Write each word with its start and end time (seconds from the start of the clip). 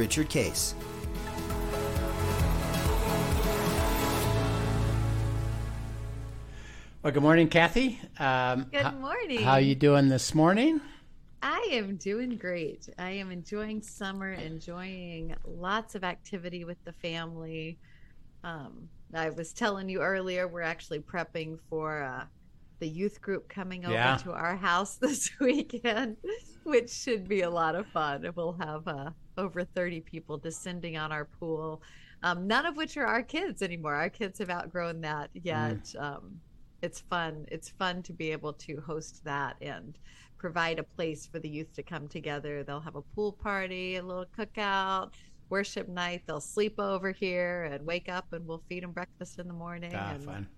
Richard 0.00 0.30
Case. 0.30 0.74
Well, 7.02 7.12
good 7.12 7.22
morning, 7.22 7.50
Kathy. 7.50 8.00
Um, 8.18 8.66
good 8.72 8.80
how, 8.80 8.92
morning. 8.92 9.42
How 9.42 9.52
are 9.52 9.60
you 9.60 9.74
doing 9.74 10.08
this 10.08 10.34
morning? 10.34 10.80
I 11.42 11.68
am 11.72 11.96
doing 11.96 12.38
great. 12.38 12.88
I 12.98 13.10
am 13.10 13.30
enjoying 13.30 13.82
summer, 13.82 14.32
enjoying 14.32 15.34
lots 15.44 15.94
of 15.94 16.02
activity 16.02 16.64
with 16.64 16.82
the 16.86 16.94
family. 16.94 17.78
Um, 18.42 18.88
I 19.12 19.28
was 19.28 19.52
telling 19.52 19.90
you 19.90 20.00
earlier, 20.00 20.48
we're 20.48 20.62
actually 20.62 21.00
prepping 21.00 21.58
for 21.68 22.04
uh, 22.04 22.24
the 22.78 22.88
youth 22.88 23.20
group 23.20 23.50
coming 23.50 23.84
over 23.84 23.92
yeah. 23.92 24.16
to 24.16 24.32
our 24.32 24.56
house 24.56 24.94
this 25.00 25.30
weekend, 25.38 26.16
which 26.62 26.90
should 26.90 27.28
be 27.28 27.42
a 27.42 27.50
lot 27.50 27.74
of 27.74 27.86
fun. 27.88 28.26
We'll 28.34 28.56
have 28.58 28.88
uh, 28.88 29.10
over 29.40 29.64
30 29.64 30.00
people 30.02 30.36
descending 30.36 30.96
on 30.96 31.10
our 31.10 31.24
pool, 31.24 31.82
um, 32.22 32.46
none 32.46 32.66
of 32.66 32.76
which 32.76 32.96
are 32.96 33.06
our 33.06 33.22
kids 33.22 33.62
anymore. 33.62 33.94
Our 33.94 34.10
kids 34.10 34.38
have 34.38 34.50
outgrown 34.50 35.00
that 35.00 35.30
yet. 35.32 35.84
Mm. 35.84 36.02
Um, 36.02 36.40
it's 36.82 37.00
fun. 37.00 37.46
It's 37.50 37.70
fun 37.70 38.02
to 38.04 38.12
be 38.12 38.30
able 38.32 38.52
to 38.54 38.80
host 38.80 39.24
that 39.24 39.56
and 39.60 39.98
provide 40.38 40.78
a 40.78 40.82
place 40.82 41.26
for 41.26 41.38
the 41.38 41.48
youth 41.48 41.72
to 41.74 41.82
come 41.82 42.08
together. 42.08 42.62
They'll 42.62 42.80
have 42.80 42.96
a 42.96 43.02
pool 43.02 43.32
party, 43.32 43.96
a 43.96 44.02
little 44.02 44.26
cookout, 44.38 45.10
worship 45.48 45.88
night. 45.88 46.22
They'll 46.26 46.40
sleep 46.40 46.78
over 46.78 47.12
here 47.12 47.64
and 47.64 47.84
wake 47.86 48.08
up, 48.08 48.32
and 48.32 48.46
we'll 48.46 48.62
feed 48.68 48.82
them 48.82 48.92
breakfast 48.92 49.38
in 49.38 49.48
the 49.48 49.54
morning. 49.54 49.92
Ah, 49.94 50.12
and 50.14 50.24
fun. 50.24 50.48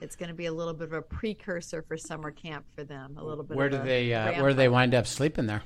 It's 0.00 0.16
going 0.16 0.28
to 0.28 0.34
be 0.34 0.46
a 0.46 0.52
little 0.52 0.74
bit 0.74 0.88
of 0.88 0.92
a 0.92 1.02
precursor 1.02 1.82
for 1.82 1.96
summer 1.96 2.30
camp 2.30 2.66
for 2.74 2.84
them. 2.84 3.16
A 3.16 3.24
little 3.24 3.44
bit. 3.44 3.56
Where 3.56 3.68
do 3.68 3.78
they 3.78 4.12
uh, 4.12 4.40
Where 4.40 4.50
do 4.50 4.56
they 4.56 4.68
wind 4.68 4.94
up 4.94 5.06
sleeping 5.06 5.46
there? 5.46 5.62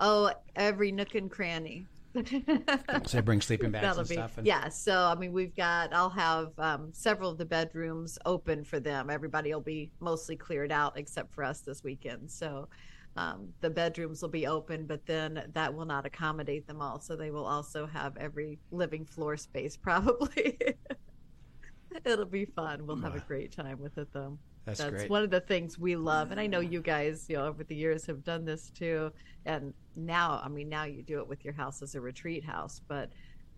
Oh, 0.00 0.32
every 0.56 0.92
nook 0.92 1.14
and 1.14 1.30
cranny. 1.30 1.86
so 3.06 3.20
bring 3.22 3.40
sleeping 3.40 3.72
bags 3.72 3.82
That'll 3.82 4.00
and 4.00 4.08
be, 4.08 4.14
stuff. 4.14 4.38
And... 4.38 4.46
Yeah. 4.46 4.68
So 4.68 4.96
I 4.96 5.14
mean, 5.16 5.32
we've 5.32 5.54
got. 5.54 5.92
I'll 5.92 6.10
have 6.10 6.52
um, 6.58 6.90
several 6.92 7.30
of 7.30 7.38
the 7.38 7.44
bedrooms 7.44 8.18
open 8.24 8.64
for 8.64 8.78
them. 8.78 9.10
Everybody 9.10 9.52
will 9.52 9.60
be 9.60 9.90
mostly 10.00 10.36
cleared 10.36 10.70
out 10.70 10.96
except 10.96 11.32
for 11.32 11.42
us 11.42 11.60
this 11.60 11.82
weekend. 11.82 12.30
So 12.30 12.68
um, 13.16 13.48
the 13.60 13.70
bedrooms 13.70 14.22
will 14.22 14.28
be 14.28 14.46
open, 14.46 14.86
but 14.86 15.04
then 15.06 15.44
that 15.52 15.72
will 15.72 15.84
not 15.84 16.06
accommodate 16.06 16.66
them 16.66 16.80
all. 16.80 17.00
So 17.00 17.16
they 17.16 17.30
will 17.30 17.46
also 17.46 17.86
have 17.86 18.16
every 18.16 18.58
living 18.70 19.04
floor 19.04 19.36
space 19.36 19.76
probably. 19.82 20.58
It'll 22.04 22.24
be 22.24 22.44
fun. 22.44 22.86
We'll 22.86 22.96
have 22.96 23.14
a 23.14 23.20
great 23.20 23.52
time 23.52 23.80
with 23.80 23.98
it 23.98 24.08
though. 24.12 24.38
That's, 24.64 24.80
That's 24.80 24.90
great. 24.90 25.10
one 25.10 25.22
of 25.22 25.30
the 25.30 25.40
things 25.40 25.78
we 25.78 25.94
love. 25.94 26.30
And 26.30 26.40
I 26.40 26.46
know 26.46 26.60
you 26.60 26.80
guys, 26.80 27.26
you 27.28 27.36
know, 27.36 27.46
over 27.46 27.64
the 27.64 27.74
years 27.74 28.06
have 28.06 28.24
done 28.24 28.44
this 28.44 28.70
too. 28.70 29.12
And 29.44 29.74
now, 29.94 30.40
I 30.42 30.48
mean, 30.48 30.68
now 30.68 30.84
you 30.84 31.02
do 31.02 31.18
it 31.18 31.28
with 31.28 31.44
your 31.44 31.52
house 31.52 31.82
as 31.82 31.94
a 31.94 32.00
retreat 32.00 32.44
house. 32.44 32.80
But 32.88 33.10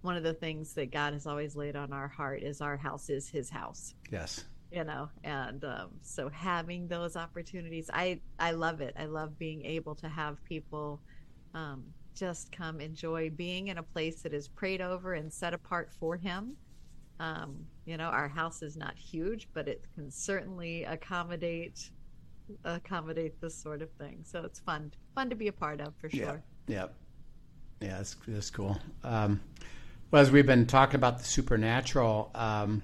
one 0.02 0.16
of 0.16 0.24
the 0.24 0.34
things 0.34 0.72
that 0.74 0.90
God 0.90 1.12
has 1.12 1.26
always 1.26 1.54
laid 1.54 1.76
on 1.76 1.92
our 1.92 2.08
heart 2.08 2.42
is 2.42 2.60
our 2.60 2.76
house 2.76 3.08
is 3.08 3.28
his 3.28 3.48
house. 3.48 3.94
Yes. 4.10 4.44
You 4.72 4.82
know, 4.82 5.08
and 5.22 5.64
um, 5.64 5.90
so 6.02 6.28
having 6.28 6.88
those 6.88 7.16
opportunities, 7.16 7.88
I, 7.92 8.20
I 8.40 8.50
love 8.50 8.80
it. 8.80 8.94
I 8.98 9.04
love 9.06 9.38
being 9.38 9.64
able 9.64 9.94
to 9.94 10.08
have 10.08 10.42
people 10.44 11.00
um, 11.54 11.84
just 12.16 12.50
come 12.50 12.80
enjoy 12.80 13.30
being 13.30 13.68
in 13.68 13.78
a 13.78 13.82
place 13.82 14.22
that 14.22 14.34
is 14.34 14.48
prayed 14.48 14.80
over 14.80 15.14
and 15.14 15.32
set 15.32 15.54
apart 15.54 15.92
for 15.92 16.16
him 16.16 16.56
um, 17.20 17.66
you 17.86 17.96
know, 17.96 18.04
our 18.04 18.28
house 18.28 18.62
is 18.62 18.76
not 18.76 18.96
huge, 18.98 19.48
but 19.54 19.68
it 19.68 19.84
can 19.94 20.10
certainly 20.10 20.84
accommodate 20.84 21.90
accommodate 22.64 23.40
this 23.40 23.56
sort 23.56 23.82
of 23.82 23.90
thing. 23.92 24.20
So 24.24 24.42
it's 24.42 24.60
fun, 24.60 24.92
fun 25.14 25.30
to 25.30 25.36
be 25.36 25.48
a 25.48 25.52
part 25.52 25.80
of 25.80 25.94
for 25.96 26.08
sure. 26.08 26.42
Yeah, 26.66 26.86
yeah, 27.80 27.88
yeah 27.88 27.96
that's 27.96 28.16
that's 28.26 28.50
cool. 28.50 28.78
Um, 29.02 29.40
well, 30.10 30.22
as 30.22 30.30
we've 30.30 30.46
been 30.46 30.66
talking 30.66 30.96
about 30.96 31.18
the 31.18 31.24
supernatural, 31.24 32.30
um, 32.34 32.82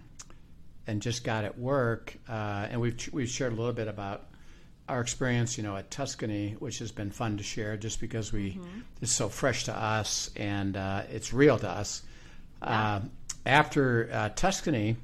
and 0.86 1.00
just 1.00 1.22
got 1.24 1.44
at 1.44 1.58
work, 1.58 2.16
uh, 2.28 2.66
and 2.70 2.80
we've 2.80 3.08
we've 3.12 3.28
shared 3.28 3.52
a 3.52 3.56
little 3.56 3.72
bit 3.72 3.88
about 3.88 4.26
our 4.88 5.00
experience, 5.00 5.56
you 5.56 5.62
know, 5.62 5.76
at 5.76 5.90
Tuscany, 5.90 6.56
which 6.58 6.80
has 6.80 6.90
been 6.92 7.10
fun 7.10 7.36
to 7.38 7.42
share, 7.42 7.76
just 7.76 8.00
because 8.00 8.32
we 8.32 8.52
mm-hmm. 8.52 8.80
it's 9.00 9.12
so 9.12 9.28
fresh 9.28 9.64
to 9.64 9.76
us 9.76 10.30
and 10.36 10.76
uh, 10.76 11.02
it's 11.10 11.32
real 11.32 11.58
to 11.58 11.68
us. 11.68 12.02
Yeah. 12.62 12.94
Uh, 12.96 13.00
after 13.44 14.08
uh, 14.12 14.28
Tuscany, 14.30 14.96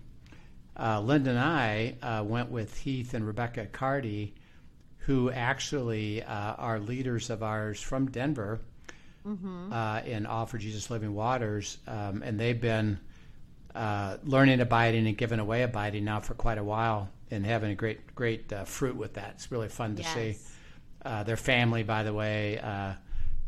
uh, 0.78 1.00
Linda 1.00 1.30
and 1.30 1.38
I 1.38 1.96
uh, 2.02 2.24
went 2.24 2.50
with 2.50 2.76
Heath 2.78 3.14
and 3.14 3.26
Rebecca 3.26 3.66
Cardy, 3.66 4.32
who 4.98 5.30
actually 5.30 6.22
uh, 6.22 6.54
are 6.54 6.78
leaders 6.78 7.30
of 7.30 7.42
ours 7.42 7.80
from 7.80 8.10
Denver 8.10 8.60
mm-hmm. 9.26 9.72
Uh, 9.72 10.00
in 10.00 10.26
All 10.26 10.46
for 10.46 10.58
Jesus 10.58 10.90
Living 10.90 11.14
Waters, 11.14 11.78
um, 11.86 12.22
and 12.22 12.38
they've 12.38 12.60
been 12.60 12.98
uh, 13.74 14.18
learning 14.24 14.60
abiding 14.60 15.06
and 15.06 15.16
giving 15.16 15.40
away 15.40 15.62
abiding 15.62 16.04
now 16.04 16.20
for 16.20 16.34
quite 16.34 16.58
a 16.58 16.64
while, 16.64 17.08
and 17.30 17.44
having 17.44 17.70
a 17.70 17.74
great 17.74 18.14
great 18.14 18.52
fruit 18.66 18.96
with 18.96 19.14
that. 19.14 19.32
It's 19.34 19.50
really 19.50 19.68
fun 19.68 19.96
to 19.96 20.02
yes. 20.02 20.14
see. 20.14 20.36
their 21.24 21.36
family, 21.36 21.82
by 21.82 22.02
the 22.02 22.12
way 22.12 22.60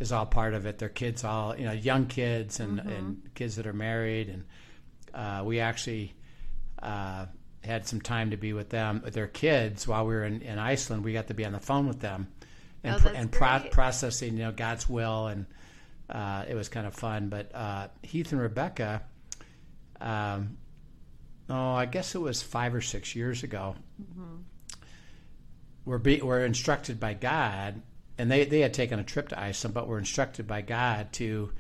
is 0.01 0.13
all 0.13 0.27
part 0.27 0.55
of 0.55 0.67
it. 0.67 0.79
Their 0.79 0.89
kids, 0.89 1.23
all 1.25 1.57
you 1.57 1.67
know, 1.67 1.73
young 1.73 2.07
kids 2.07 2.59
and, 2.59 2.81
mm-hmm. 2.81 2.89
and 2.89 3.35
kids 3.35 3.57
that 3.57 3.67
are 3.67 3.75
married, 3.75 4.29
and 4.29 4.45
uh, 5.15 5.43
we 5.45 5.61
actually 5.61 6.15
uh, 6.83 7.27
had 7.63 7.87
some 7.87 8.01
time 8.01 8.31
to 8.31 8.37
be 8.37 8.53
with 8.53 8.71
them, 8.71 9.03
with 9.05 9.15
their 9.15 9.27
kids 9.27 9.87
while 9.87 10.07
we 10.07 10.15
were 10.15 10.25
in, 10.25 10.43
in 10.43 10.59
Iceland. 10.59 11.05
We 11.05 11.13
got 11.13 11.29
to 11.29 11.35
be 11.35 11.45
on 11.45 11.53
the 11.53 11.61
phone 11.61 11.87
with 11.87 12.01
them 12.01 12.29
and, 12.83 13.03
oh, 13.05 13.13
and 13.15 13.31
pro- 13.31 13.65
processing, 13.71 14.35
you 14.37 14.45
know, 14.45 14.53
God's 14.53 14.89
will, 14.89 15.27
and 15.27 15.47
uh, 16.09 16.45
it 16.49 16.55
was 16.55 16.69
kind 16.69 16.87
of 16.87 16.95
fun. 16.95 17.29
But 17.29 17.55
uh, 17.55 17.89
Heath 18.03 18.33
and 18.33 18.41
Rebecca, 18.41 19.03
um, 20.01 20.57
oh, 21.49 21.73
I 21.73 21.87
guess 21.87 22.15
it 22.15 22.21
was 22.21 22.43
five 22.43 22.75
or 22.75 22.81
six 22.81 23.15
years 23.15 23.43
ago. 23.43 23.77
Mm-hmm. 24.01 24.37
Were 25.85 25.99
be, 25.99 26.21
were 26.21 26.45
instructed 26.45 27.01
by 27.01 27.15
God, 27.15 27.83
and 28.19 28.31
they 28.31 28.45
they 28.45 28.61
had 28.61 28.75
taken 28.75 28.99
a 28.99 29.05
trip 29.05 29.29
to 29.31 29.41
Iceland, 29.41 29.75
but 29.75 29.89
were 29.89 29.99
instructed 29.99 30.47
by 30.47 30.63
God 30.63 31.13
to. 31.15 31.53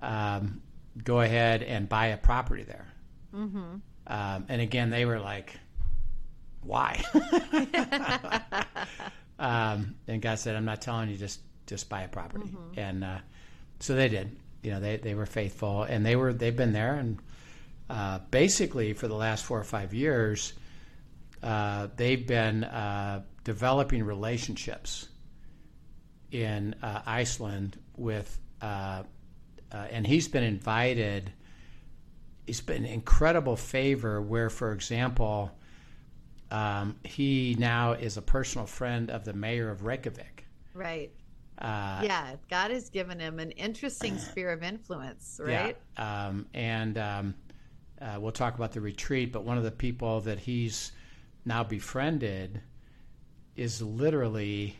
Um, 0.00 0.62
go 1.02 1.20
ahead 1.20 1.62
and 1.62 1.88
buy 1.88 2.06
a 2.08 2.16
property 2.16 2.64
there. 2.64 2.86
Mm-hmm. 3.34 3.76
Um, 4.06 4.44
and 4.48 4.60
again, 4.60 4.90
they 4.90 5.04
were 5.04 5.20
like, 5.20 5.58
why? 6.62 7.02
um, 9.38 9.94
and 10.06 10.20
God 10.20 10.38
said, 10.38 10.56
I'm 10.56 10.64
not 10.64 10.82
telling 10.82 11.08
you, 11.10 11.16
just 11.16 11.40
just 11.66 11.88
buy 11.88 12.02
a 12.02 12.08
property. 12.08 12.46
Mm-hmm. 12.46 12.78
And 12.78 13.04
uh, 13.04 13.18
so 13.80 13.94
they 13.94 14.08
did. 14.08 14.36
You 14.62 14.72
know, 14.72 14.80
they, 14.80 14.96
they 14.96 15.14
were 15.14 15.26
faithful, 15.26 15.82
and 15.82 16.06
they 16.06 16.14
were 16.14 16.32
they've 16.32 16.56
been 16.56 16.72
there, 16.72 16.94
and 16.94 17.18
uh, 17.90 18.20
basically 18.30 18.92
for 18.92 19.08
the 19.08 19.14
last 19.14 19.44
four 19.44 19.58
or 19.58 19.64
five 19.64 19.92
years, 19.92 20.52
uh, 21.42 21.88
they've 21.96 22.24
been 22.24 22.62
uh, 22.64 23.22
developing 23.42 24.04
relationships 24.04 25.08
in 26.30 26.76
uh, 26.82 27.02
Iceland 27.04 27.76
with 27.96 28.38
uh, 29.72 29.86
and 29.90 30.06
he's 30.06 30.28
been 30.28 30.44
invited. 30.44 31.32
He's 32.46 32.60
been 32.60 32.84
incredible 32.84 33.56
favor. 33.56 34.20
Where, 34.20 34.50
for 34.50 34.72
example, 34.72 35.50
um, 36.50 36.96
he 37.04 37.56
now 37.58 37.92
is 37.92 38.16
a 38.16 38.22
personal 38.22 38.66
friend 38.66 39.10
of 39.10 39.24
the 39.24 39.32
mayor 39.32 39.70
of 39.70 39.84
Reykjavik. 39.84 40.46
Right. 40.74 41.10
Uh, 41.58 42.00
yeah, 42.04 42.36
God 42.50 42.70
has 42.70 42.90
given 42.90 43.20
him 43.20 43.38
an 43.38 43.52
interesting 43.52 44.18
sphere 44.18 44.50
of 44.50 44.62
influence, 44.62 45.40
right? 45.42 45.76
Yeah, 45.96 46.26
um, 46.26 46.46
and 46.52 46.98
um, 46.98 47.34
uh, 48.00 48.18
we'll 48.20 48.32
talk 48.32 48.56
about 48.56 48.72
the 48.72 48.80
retreat. 48.80 49.32
But 49.32 49.44
one 49.44 49.56
of 49.56 49.64
the 49.64 49.70
people 49.70 50.20
that 50.22 50.38
he's 50.38 50.92
now 51.44 51.64
befriended 51.64 52.60
is 53.56 53.80
literally 53.80 54.76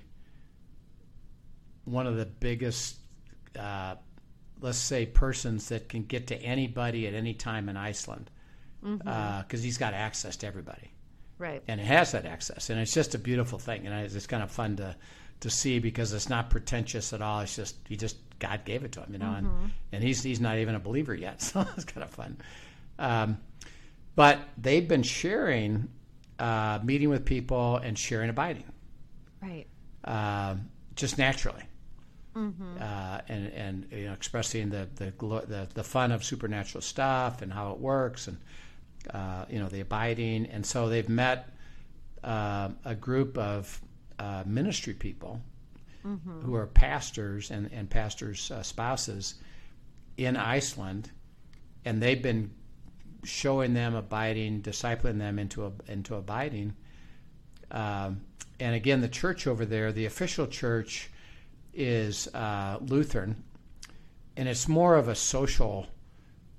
one 1.84 2.06
of 2.06 2.16
the 2.16 2.26
biggest 2.26 2.96
uh, 3.58 3.96
let's 4.62 4.78
say 4.78 5.06
persons 5.06 5.68
that 5.68 5.88
can 5.88 6.04
get 6.04 6.28
to 6.28 6.36
anybody 6.36 7.06
at 7.06 7.14
any 7.14 7.34
time 7.34 7.68
in 7.68 7.76
Iceland 7.76 8.30
because 8.80 8.98
mm-hmm. 8.98 9.08
uh, 9.08 9.62
he's 9.62 9.78
got 9.78 9.94
access 9.94 10.36
to 10.38 10.46
everybody. 10.46 10.90
Right. 11.38 11.62
And 11.66 11.80
it 11.80 11.84
has 11.84 12.12
that 12.12 12.24
access, 12.24 12.70
and 12.70 12.80
it's 12.80 12.94
just 12.94 13.14
a 13.14 13.18
beautiful 13.18 13.58
thing, 13.58 13.86
and 13.86 14.06
it's 14.06 14.26
kind 14.26 14.42
of 14.42 14.50
fun 14.50 14.76
to 14.76 14.96
to 15.40 15.50
see 15.50 15.80
because 15.80 16.12
it's 16.12 16.28
not 16.28 16.50
pretentious 16.50 17.12
at 17.12 17.20
all. 17.20 17.40
It's 17.40 17.56
just 17.56 17.76
he 17.88 17.96
just 17.96 18.16
God 18.38 18.64
gave 18.64 18.84
it 18.84 18.92
to 18.92 19.00
him, 19.00 19.12
you 19.12 19.18
know, 19.18 19.26
mm-hmm. 19.26 19.46
and, 19.46 19.72
and 19.90 20.04
he's 20.04 20.22
he's 20.22 20.40
not 20.40 20.58
even 20.58 20.76
a 20.76 20.80
believer 20.80 21.14
yet, 21.14 21.42
so 21.42 21.66
it's 21.76 21.84
kind 21.84 22.04
of 22.04 22.10
fun. 22.10 22.36
Um, 22.98 23.38
but 24.14 24.38
they've 24.58 24.86
been 24.86 25.02
sharing, 25.02 25.88
uh, 26.38 26.78
meeting 26.84 27.08
with 27.08 27.24
people 27.24 27.76
and 27.76 27.98
sharing 27.98 28.30
abiding, 28.30 28.70
right? 29.40 29.66
Uh, 30.04 30.56
just 30.94 31.18
naturally, 31.18 31.62
mm-hmm. 32.36 32.76
uh, 32.80 33.20
and 33.28 33.52
and 33.52 33.86
you 33.90 34.06
know, 34.06 34.12
expressing 34.12 34.70
the, 34.70 34.88
the 34.96 35.12
the 35.46 35.68
the 35.74 35.84
fun 35.84 36.12
of 36.12 36.24
supernatural 36.24 36.82
stuff 36.82 37.42
and 37.42 37.52
how 37.52 37.72
it 37.72 37.78
works, 37.78 38.28
and 38.28 38.38
uh, 39.10 39.44
you 39.48 39.58
know 39.58 39.68
the 39.68 39.80
abiding, 39.80 40.46
and 40.46 40.64
so 40.64 40.88
they've 40.88 41.08
met 41.08 41.48
uh, 42.24 42.70
a 42.84 42.94
group 42.94 43.36
of 43.38 43.80
uh, 44.18 44.44
ministry 44.46 44.94
people 44.94 45.40
mm-hmm. 46.06 46.40
who 46.40 46.54
are 46.54 46.66
pastors 46.66 47.50
and, 47.50 47.70
and 47.72 47.88
pastors' 47.88 48.50
uh, 48.50 48.62
spouses 48.62 49.34
in 50.16 50.36
Iceland, 50.36 51.10
and 51.84 52.02
they've 52.02 52.22
been 52.22 52.50
showing 53.24 53.74
them 53.74 53.94
abiding, 53.94 54.62
discipling 54.62 55.18
them 55.18 55.38
into 55.38 55.66
a, 55.66 55.72
into 55.88 56.14
abiding. 56.14 56.74
Um, 57.70 58.22
and 58.60 58.74
again, 58.74 59.00
the 59.00 59.08
church 59.08 59.46
over 59.46 59.64
there, 59.64 59.92
the 59.92 60.06
official 60.06 60.46
church, 60.46 61.10
is 61.74 62.28
uh, 62.34 62.78
Lutheran, 62.80 63.42
and 64.36 64.48
it's 64.48 64.68
more 64.68 64.96
of 64.96 65.08
a 65.08 65.14
social, 65.14 65.86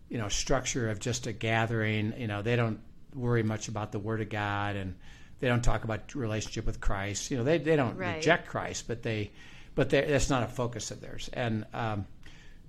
you 0.09 0.17
know, 0.17 0.29
structure 0.29 0.89
of 0.89 0.99
just 0.99 1.27
a 1.27 1.33
gathering. 1.33 2.13
You 2.17 2.27
know, 2.27 2.41
they 2.41 2.55
don't 2.55 2.79
worry 3.15 3.43
much 3.43 3.67
about 3.67 3.91
the 3.91 3.99
Word 3.99 4.21
of 4.21 4.29
God 4.29 4.75
and 4.75 4.95
they 5.39 5.47
don't 5.47 5.63
talk 5.63 5.83
about 5.83 6.15
relationship 6.15 6.65
with 6.65 6.79
Christ. 6.79 7.29
You 7.29 7.37
know, 7.37 7.43
they, 7.43 7.57
they 7.57 7.75
don't 7.75 7.97
right. 7.97 8.15
reject 8.15 8.47
Christ, 8.47 8.87
but 8.87 9.03
they, 9.03 9.31
but 9.75 9.89
they, 9.89 10.05
that's 10.05 10.29
not 10.29 10.43
a 10.43 10.47
focus 10.47 10.89
of 10.91 11.01
theirs. 11.01 11.29
And 11.33 11.65
um, 11.73 12.05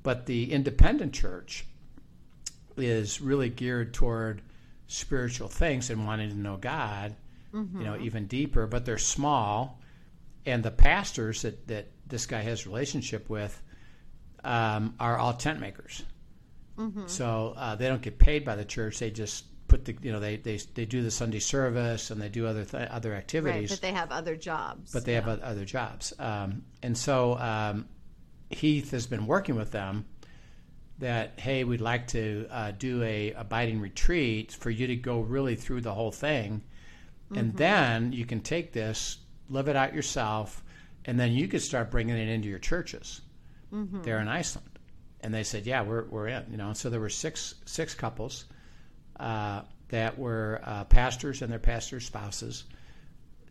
but 0.02 0.26
the 0.26 0.52
independent 0.52 1.12
church 1.12 1.66
is 2.76 3.20
really 3.20 3.48
geared 3.48 3.94
toward 3.94 4.42
spiritual 4.86 5.48
things 5.48 5.88
and 5.90 6.04
wanting 6.04 6.30
to 6.30 6.36
know 6.36 6.56
God, 6.56 7.14
mm-hmm. 7.52 7.78
you 7.78 7.84
know, 7.84 7.92
mm-hmm. 7.92 8.04
even 8.04 8.26
deeper. 8.26 8.66
But 8.66 8.84
they're 8.84 8.98
small, 8.98 9.80
and 10.44 10.62
the 10.62 10.72
pastors 10.72 11.42
that 11.42 11.68
that 11.68 11.86
this 12.06 12.26
guy 12.26 12.40
has 12.42 12.66
relationship 12.66 13.28
with 13.28 13.60
um, 14.44 14.94
are 15.00 15.16
all 15.16 15.34
tent 15.34 15.60
makers. 15.60 16.02
Mm-hmm. 16.78 17.06
So 17.06 17.54
uh, 17.56 17.76
they 17.76 17.88
don't 17.88 18.02
get 18.02 18.18
paid 18.18 18.44
by 18.44 18.56
the 18.56 18.64
church; 18.64 18.98
they 18.98 19.10
just 19.10 19.44
put 19.68 19.84
the 19.84 19.96
you 20.02 20.12
know 20.12 20.20
they 20.20 20.36
they, 20.36 20.56
they 20.74 20.84
do 20.84 21.02
the 21.02 21.10
Sunday 21.10 21.38
service 21.38 22.10
and 22.10 22.20
they 22.20 22.28
do 22.28 22.46
other 22.46 22.64
th- 22.64 22.88
other 22.90 23.14
activities. 23.14 23.70
Right, 23.70 23.80
but 23.80 23.80
they 23.80 23.92
have 23.92 24.12
other 24.12 24.36
jobs. 24.36 24.92
But 24.92 25.04
they 25.04 25.12
yeah. 25.12 25.22
have 25.22 25.40
other 25.40 25.64
jobs, 25.64 26.12
um, 26.18 26.64
and 26.82 26.96
so 26.96 27.38
um, 27.38 27.88
Heath 28.50 28.90
has 28.90 29.06
been 29.06 29.26
working 29.26 29.54
with 29.54 29.70
them. 29.70 30.06
That 30.98 31.40
hey, 31.40 31.64
we'd 31.64 31.80
like 31.80 32.06
to 32.08 32.46
uh, 32.50 32.70
do 32.72 33.02
a 33.02 33.32
abiding 33.32 33.80
retreat 33.80 34.52
for 34.52 34.70
you 34.70 34.86
to 34.86 34.96
go 34.96 35.20
really 35.20 35.56
through 35.56 35.80
the 35.80 35.92
whole 35.92 36.12
thing, 36.12 36.62
mm-hmm. 37.26 37.38
and 37.38 37.56
then 37.56 38.12
you 38.12 38.24
can 38.24 38.40
take 38.40 38.72
this, 38.72 39.18
live 39.48 39.68
it 39.68 39.74
out 39.74 39.92
yourself, 39.92 40.63
and 41.04 41.18
then 41.18 41.32
you 41.32 41.48
could 41.48 41.62
start 41.62 41.90
bringing 41.90 42.16
it 42.16 42.28
into 42.28 42.48
your 42.48 42.58
churches 42.58 43.20
mm-hmm. 43.72 44.02
there 44.02 44.20
in 44.20 44.28
Iceland. 44.28 44.78
And 45.20 45.32
they 45.32 45.42
said, 45.42 45.66
yeah, 45.66 45.82
we're 45.82 46.04
we're 46.04 46.28
in, 46.28 46.44
you 46.50 46.56
know. 46.56 46.68
And 46.68 46.76
so 46.76 46.90
there 46.90 47.00
were 47.00 47.08
six 47.08 47.54
six 47.64 47.94
couples 47.94 48.44
uh, 49.18 49.62
that 49.88 50.18
were 50.18 50.60
uh, 50.64 50.84
pastors 50.84 51.40
and 51.40 51.50
their 51.50 51.58
pastors' 51.58 52.04
spouses 52.04 52.64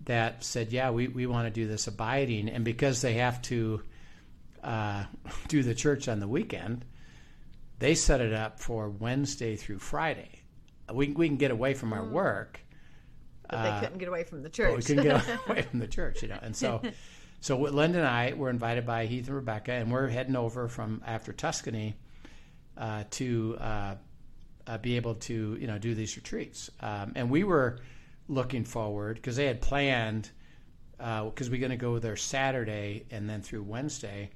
that 0.05 0.44
said, 0.44 0.71
"Yeah, 0.71 0.91
we, 0.91 1.07
we 1.07 1.25
want 1.25 1.47
to 1.47 1.51
do 1.51 1.67
this 1.67 1.88
abiding," 1.88 2.50
and 2.50 2.63
because 2.65 3.01
they 3.01 3.13
have 3.13 3.41
to 3.44 3.81
uh, 4.63 5.05
do 5.47 5.63
the 5.63 5.75
church 5.75 6.07
on 6.07 6.19
the 6.19 6.27
weekend, 6.27 6.85
they 7.79 7.95
set 7.95 8.21
it 8.21 8.33
up 8.33 8.59
for 8.59 8.89
Wednesday 8.89 9.55
through 9.55 9.79
Friday. 9.79 10.41
We 10.94 11.09
we 11.09 11.27
can 11.27 11.38
get 11.38 11.51
away 11.51 11.73
from 11.73 11.94
our 11.94 12.03
mm. 12.03 12.11
work, 12.11 12.59
but 13.50 13.63
they 13.63 13.69
uh, 13.69 13.79
couldn't 13.79 13.97
get 13.97 14.09
away 14.09 14.23
from 14.23 14.44
the 14.44 14.50
church. 14.50 14.75
we 14.75 14.83
couldn't 14.83 15.03
get 15.03 15.23
away 15.47 15.61
from 15.63 15.79
the 15.79 15.88
church, 15.88 16.21
you 16.21 16.27
know, 16.27 16.39
and 16.41 16.55
so. 16.55 16.81
So 17.44 17.60
Linda 17.60 17.98
and 17.98 18.07
I 18.07 18.31
were 18.36 18.50
invited 18.50 18.86
by 18.86 19.06
Heath 19.06 19.28
and 19.28 19.36
Rebecca, 19.36 19.74
and 19.74 19.92
we're 19.92 20.07
heading 20.07 20.38
over 20.38 20.69
from 20.69 21.04
after 21.06 21.34
Tuscany 21.34 21.98
uh, 22.78 23.04
to 23.10 23.57
uh, 23.60 23.95
uh, 24.66 24.78
be 24.78 24.95
able 24.95 25.16
to 25.16 25.57
you 25.60 25.68
know 25.68 25.78
do 25.78 25.94
these 25.94 26.16
retreats. 26.16 26.72
Um, 26.80 27.12
and 27.18 27.30
we 27.30 27.44
were 27.44 27.80
looking 28.30 28.63
forward 28.63 29.18
because 29.18 29.36
they 29.36 29.45
had 29.45 29.60
planned 29.60 30.31
because 30.98 31.48
uh, 31.48 31.51
we're 31.51 31.60
going 31.60 31.72
to 31.72 31.75
go 31.75 32.00
there 32.00 32.16
Saturday 32.16 33.07
and 33.12 33.30
then 33.30 33.42
through 33.42 33.63
Wednesday. 33.63 34.30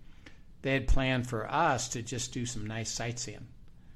They 0.61 0.73
had 0.73 0.89
planned 0.89 1.29
for 1.29 1.49
us 1.49 1.87
to 1.89 2.01
just 2.01 2.33
do 2.33 2.45
some 2.45 2.67
nice 2.67 2.91
sightseeing. 2.91 3.47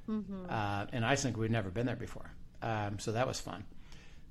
Mm-hmm. 0.08 0.46
Uh, 0.48 0.86
in 0.94 1.04
Iceland, 1.04 1.36
we'd 1.36 1.52
never 1.52 1.70
been 1.70 1.86
there 1.86 1.98
before, 1.98 2.32
um, 2.62 2.98
so 2.98 3.12
that 3.12 3.28
was 3.28 3.42
fun. 3.42 3.66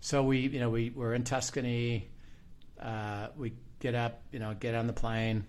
So 0.00 0.22
we, 0.22 0.38
you 0.38 0.58
know, 0.58 0.70
we 0.70 0.88
were 0.88 1.12
in 1.12 1.24
Tuscany. 1.24 2.08
Uh, 2.80 3.26
we 3.36 3.52
get 3.80 3.94
up, 3.94 4.22
you 4.30 4.38
know, 4.38 4.54
get 4.58 4.74
on 4.74 4.86
the 4.86 4.92
plane, 4.92 5.44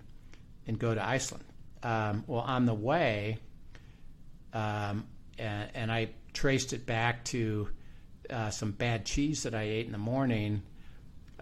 and 0.67 0.79
go 0.79 0.93
to 0.93 1.05
Iceland. 1.05 1.43
Um, 1.83 2.23
well, 2.27 2.41
on 2.41 2.65
the 2.65 2.73
way, 2.73 3.39
um, 4.53 5.05
and, 5.37 5.69
and, 5.73 5.91
I 5.91 6.09
traced 6.33 6.73
it 6.73 6.85
back 6.85 7.25
to 7.25 7.69
uh, 8.29 8.49
some 8.51 8.71
bad 8.71 9.05
cheese 9.05 9.43
that 9.43 9.55
I 9.55 9.63
ate 9.63 9.87
in 9.87 9.91
the 9.91 9.97
morning, 9.97 10.61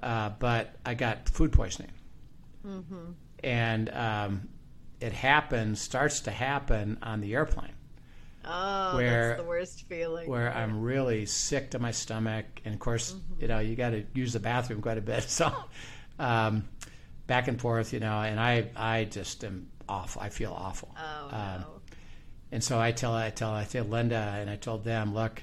uh, 0.01 0.29
but 0.39 0.75
I 0.85 0.93
got 0.93 1.27
food 1.27 1.51
poisoning. 1.51 1.91
Mm-hmm. 2.65 3.11
And 3.43 3.89
um, 3.89 4.49
it 4.99 5.11
happens, 5.11 5.81
starts 5.81 6.21
to 6.21 6.31
happen 6.31 6.97
on 7.01 7.21
the 7.21 7.33
airplane. 7.33 7.73
Oh, 8.45 8.95
where, 8.95 9.29
that's 9.29 9.41
the 9.41 9.47
worst 9.47 9.87
feeling. 9.87 10.29
Where 10.29 10.53
I'm 10.53 10.81
really 10.81 11.25
sick 11.25 11.71
to 11.71 11.79
my 11.79 11.91
stomach, 11.91 12.45
and 12.65 12.73
of 12.73 12.79
course, 12.79 13.11
mm-hmm. 13.13 13.41
you 13.41 13.47
know, 13.47 13.59
you 13.59 13.75
got 13.75 13.91
to 13.91 14.05
use 14.13 14.33
the 14.33 14.39
bathroom 14.39 14.81
quite 14.81 14.97
a 14.97 15.01
bit. 15.01 15.23
So, 15.29 15.53
um, 16.17 16.67
back 17.29 17.47
and 17.47 17.61
forth, 17.61 17.93
you 17.93 17.99
know, 17.99 18.21
and 18.21 18.39
I, 18.39 18.69
I 18.75 19.05
just 19.05 19.43
am 19.45 19.67
awful. 19.87 20.21
I 20.21 20.29
feel 20.29 20.51
awful. 20.51 20.93
Oh 20.97 21.25
um, 21.27 21.61
no. 21.61 21.67
And 22.51 22.63
so 22.63 22.79
I 22.79 22.91
tell 22.91 23.13
I 23.13 23.29
tell 23.29 23.51
I 23.51 23.63
tell 23.63 23.85
Linda 23.85 24.35
and 24.39 24.49
I 24.49 24.55
told 24.55 24.83
them, 24.83 25.13
look, 25.13 25.41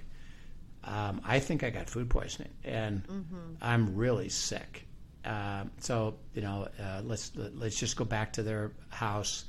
um, 0.83 1.21
I 1.25 1.39
think 1.39 1.63
I 1.63 1.71
got 1.71 1.89
food 1.89 2.11
poisoning 2.11 2.53
and 2.65 3.07
mm-hmm. 3.07 3.55
I'm 3.63 3.95
really 3.95 4.29
sick. 4.29 4.87
Uh, 5.25 5.65
so 5.79 6.17
you 6.35 6.43
know, 6.43 6.69
uh, 6.81 7.03
let's 7.05 7.33
let's 7.37 7.79
just 7.79 7.97
go 7.97 8.05
back 8.05 8.33
to 8.35 8.43
their 8.43 8.73
house, 8.89 9.45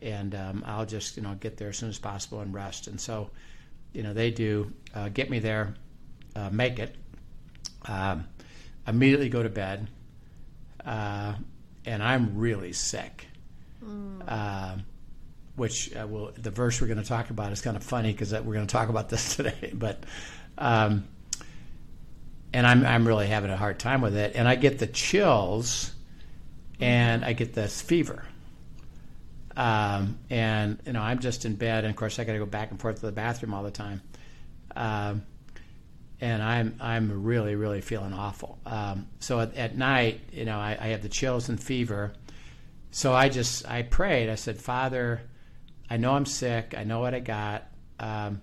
and 0.00 0.34
um, 0.34 0.62
I'll 0.66 0.86
just 0.86 1.16
you 1.16 1.22
know 1.22 1.34
get 1.40 1.56
there 1.56 1.70
as 1.70 1.78
soon 1.78 1.88
as 1.88 1.98
possible 1.98 2.40
and 2.40 2.52
rest. 2.52 2.86
And 2.86 3.00
so, 3.00 3.30
you 3.92 4.02
know, 4.02 4.12
they 4.12 4.30
do 4.30 4.72
uh, 4.94 5.08
get 5.08 5.30
me 5.30 5.38
there, 5.38 5.74
uh, 6.36 6.50
make 6.50 6.78
it, 6.78 6.96
um, 7.86 8.26
immediately 8.86 9.28
go 9.28 9.42
to 9.42 9.50
bed, 9.50 9.88
uh, 10.86 11.34
and 11.84 12.02
I'm 12.02 12.38
really 12.38 12.72
sick. 12.72 13.26
Mm 13.84 14.82
which 15.56 15.94
uh, 15.94 16.06
will 16.06 16.32
the 16.36 16.50
verse 16.50 16.80
we're 16.80 16.86
going 16.86 17.02
to 17.02 17.08
talk 17.08 17.30
about 17.30 17.52
is 17.52 17.60
kind 17.60 17.76
of 17.76 17.82
funny 17.82 18.12
because 18.12 18.32
we're 18.32 18.54
going 18.54 18.66
to 18.66 18.72
talk 18.72 18.88
about 18.88 19.08
this 19.08 19.36
today. 19.36 19.72
But 19.74 20.04
um, 20.58 21.04
and 22.52 22.66
I'm 22.66 22.84
I'm 22.84 23.06
really 23.06 23.26
having 23.26 23.50
a 23.50 23.56
hard 23.56 23.78
time 23.78 24.00
with 24.00 24.16
it, 24.16 24.32
and 24.34 24.48
I 24.48 24.54
get 24.54 24.78
the 24.78 24.86
chills, 24.86 25.92
and 26.80 27.24
I 27.24 27.32
get 27.32 27.54
this 27.54 27.80
fever. 27.80 28.24
Um, 29.54 30.18
and 30.30 30.78
you 30.86 30.94
know 30.94 31.02
I'm 31.02 31.18
just 31.18 31.44
in 31.44 31.56
bed, 31.56 31.84
and 31.84 31.90
of 31.90 31.96
course 31.96 32.18
I 32.18 32.24
got 32.24 32.32
to 32.32 32.38
go 32.38 32.46
back 32.46 32.70
and 32.70 32.80
forth 32.80 33.00
to 33.00 33.06
the 33.06 33.12
bathroom 33.12 33.54
all 33.54 33.62
the 33.62 33.70
time. 33.70 34.00
Um, 34.74 35.22
and 36.22 36.40
I'm 36.40 36.76
I'm 36.80 37.24
really 37.24 37.56
really 37.56 37.80
feeling 37.80 38.14
awful. 38.14 38.58
Um, 38.64 39.08
so 39.18 39.40
at, 39.40 39.54
at, 39.56 39.76
night, 39.76 40.20
you 40.32 40.44
know, 40.44 40.56
I, 40.56 40.78
I 40.80 40.86
have 40.88 41.02
the 41.02 41.08
chills 41.08 41.48
and 41.48 41.60
fever. 41.60 42.12
So 42.92 43.12
I 43.12 43.28
just 43.28 43.68
I 43.68 43.82
prayed. 43.82 44.30
I 44.30 44.36
said, 44.36 44.58
Father, 44.58 45.20
I 45.90 45.96
know 45.96 46.12
I'm 46.12 46.24
sick. 46.24 46.74
I 46.78 46.84
know 46.84 47.00
what 47.00 47.12
I 47.12 47.18
got. 47.18 47.66
Um, 47.98 48.40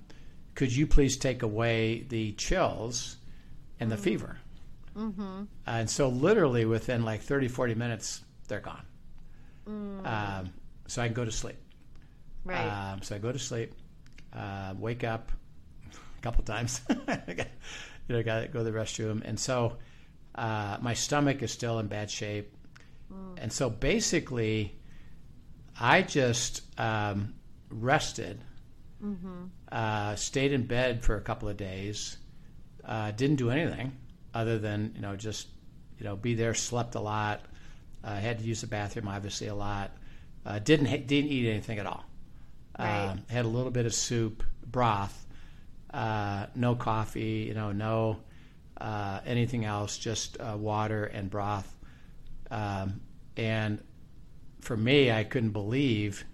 could 0.56 0.76
you 0.76 0.88
please 0.88 1.16
take 1.16 1.42
away 1.42 2.06
the 2.10 2.34
chills 2.34 3.16
and 3.80 3.90
the 3.90 3.96
mm-hmm. 3.96 4.04
fever? 4.04 4.38
Mm-hmm. 4.98 5.44
and 5.66 5.90
so, 5.90 6.10
literally, 6.10 6.66
within 6.66 7.06
like 7.06 7.22
30, 7.22 7.48
40 7.48 7.76
minutes, 7.76 8.22
they're 8.50 8.60
gone. 8.60 8.86
Mm. 9.66 10.06
Um, 10.06 10.54
so 10.88 11.02
I 11.02 11.06
can 11.06 11.14
go 11.14 11.24
to 11.24 11.32
sleep. 11.32 11.56
Right. 12.44 12.66
Um, 12.66 13.02
so 13.02 13.16
I 13.16 13.20
go 13.20 13.32
to 13.32 13.40
sleep, 13.40 13.72
uh, 14.34 14.74
wake 14.78 15.06
up 15.06 15.32
a 16.20 16.22
couple 16.22 16.44
times. 16.44 16.82
you 16.90 16.96
know, 18.10 18.24
got 18.24 18.42
to 18.42 18.48
go 18.48 18.60
to 18.60 18.72
the 18.72 18.78
restroom. 18.78 19.22
And 19.24 19.40
so 19.40 19.78
uh, 20.36 20.78
my 20.82 20.94
stomach 20.94 21.42
is 21.42 21.52
still 21.52 21.80
in 21.80 21.88
bad 21.88 22.12
shape. 22.12 22.54
Mm. 23.12 23.38
And 23.38 23.54
so 23.54 23.70
basically, 23.70 24.76
I 25.80 26.02
just 26.02 26.62
um, 26.80 27.34
rested, 27.70 28.42
mm-hmm. 29.04 29.46
uh, 29.72 30.16
stayed 30.16 30.52
in 30.52 30.66
bed 30.66 31.04
for 31.04 31.16
a 31.16 31.22
couple 31.22 31.50
of 31.50 31.58
days, 31.58 32.18
uh, 32.86 33.12
didn't 33.12 33.38
do 33.38 33.50
anything 33.50 33.94
other 34.34 34.60
than 34.60 34.92
you 34.96 35.02
know 35.02 35.16
just 35.16 35.48
you 35.98 36.06
know 36.06 36.16
be 36.16 36.36
there, 36.36 36.54
slept 36.54 36.96
a 36.96 37.00
lot, 37.00 37.42
uh, 38.04 38.16
had 38.16 38.40
to 38.40 38.46
use 38.46 38.62
the 38.62 38.68
bathroom 38.68 39.08
obviously 39.08 39.48
a 39.48 39.56
lot, 39.56 39.92
Uh, 40.46 40.60
didn't 40.60 40.88
ha- 40.88 41.04
didn't 41.06 41.32
eat 41.32 41.50
anything 41.50 41.80
at 41.80 41.86
all. 41.86 42.06
Right. 42.78 43.08
Um, 43.08 43.24
had 43.30 43.46
a 43.46 43.48
little 43.50 43.72
bit 43.72 43.86
of 43.86 43.94
soup, 43.94 44.44
broth, 44.66 45.26
uh, 45.94 46.48
no 46.56 46.76
coffee, 46.76 47.46
you 47.48 47.54
know, 47.54 47.72
no 47.72 48.18
uh, 48.80 49.20
anything 49.26 49.66
else, 49.66 49.98
just 49.98 50.40
uh, 50.40 50.56
water 50.58 51.06
and 51.06 51.30
broth. 51.30 51.76
Um, 52.52 53.02
and 53.38 53.84
for 54.62 54.76
me, 54.76 55.12
I 55.12 55.24
couldn't 55.24 55.52
believe 55.52 56.26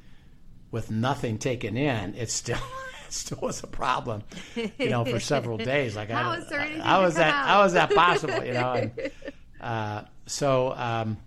with 0.71 0.91
nothing 0.91 1.37
taken 1.37 1.77
in, 1.77 2.15
it 2.15 2.29
still 2.29 2.57
it 3.07 3.13
still 3.13 3.39
was 3.41 3.63
a 3.63 3.67
problem, 3.67 4.23
you 4.55 4.89
know, 4.89 5.05
for 5.05 5.19
several 5.19 5.57
days. 5.57 5.95
Like 5.95 6.09
How 6.09 6.31
I, 6.31 6.37
is 6.37 6.49
there 6.49 6.59
anything 6.59 6.81
how 6.81 7.07
that? 7.09 7.33
out? 7.33 7.47
How 7.47 7.63
was 7.63 7.73
that 7.73 7.93
possible? 7.93 8.43
You 8.43 8.53
know. 8.53 8.73
And, 8.73 9.11
uh, 9.61 10.01
so 10.25 10.73
um, 10.75 11.17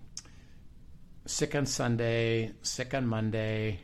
sick 1.25 1.55
on 1.55 1.65
Sunday, 1.65 2.51
sick 2.61 2.93
on 2.93 3.07
Monday. 3.07 3.79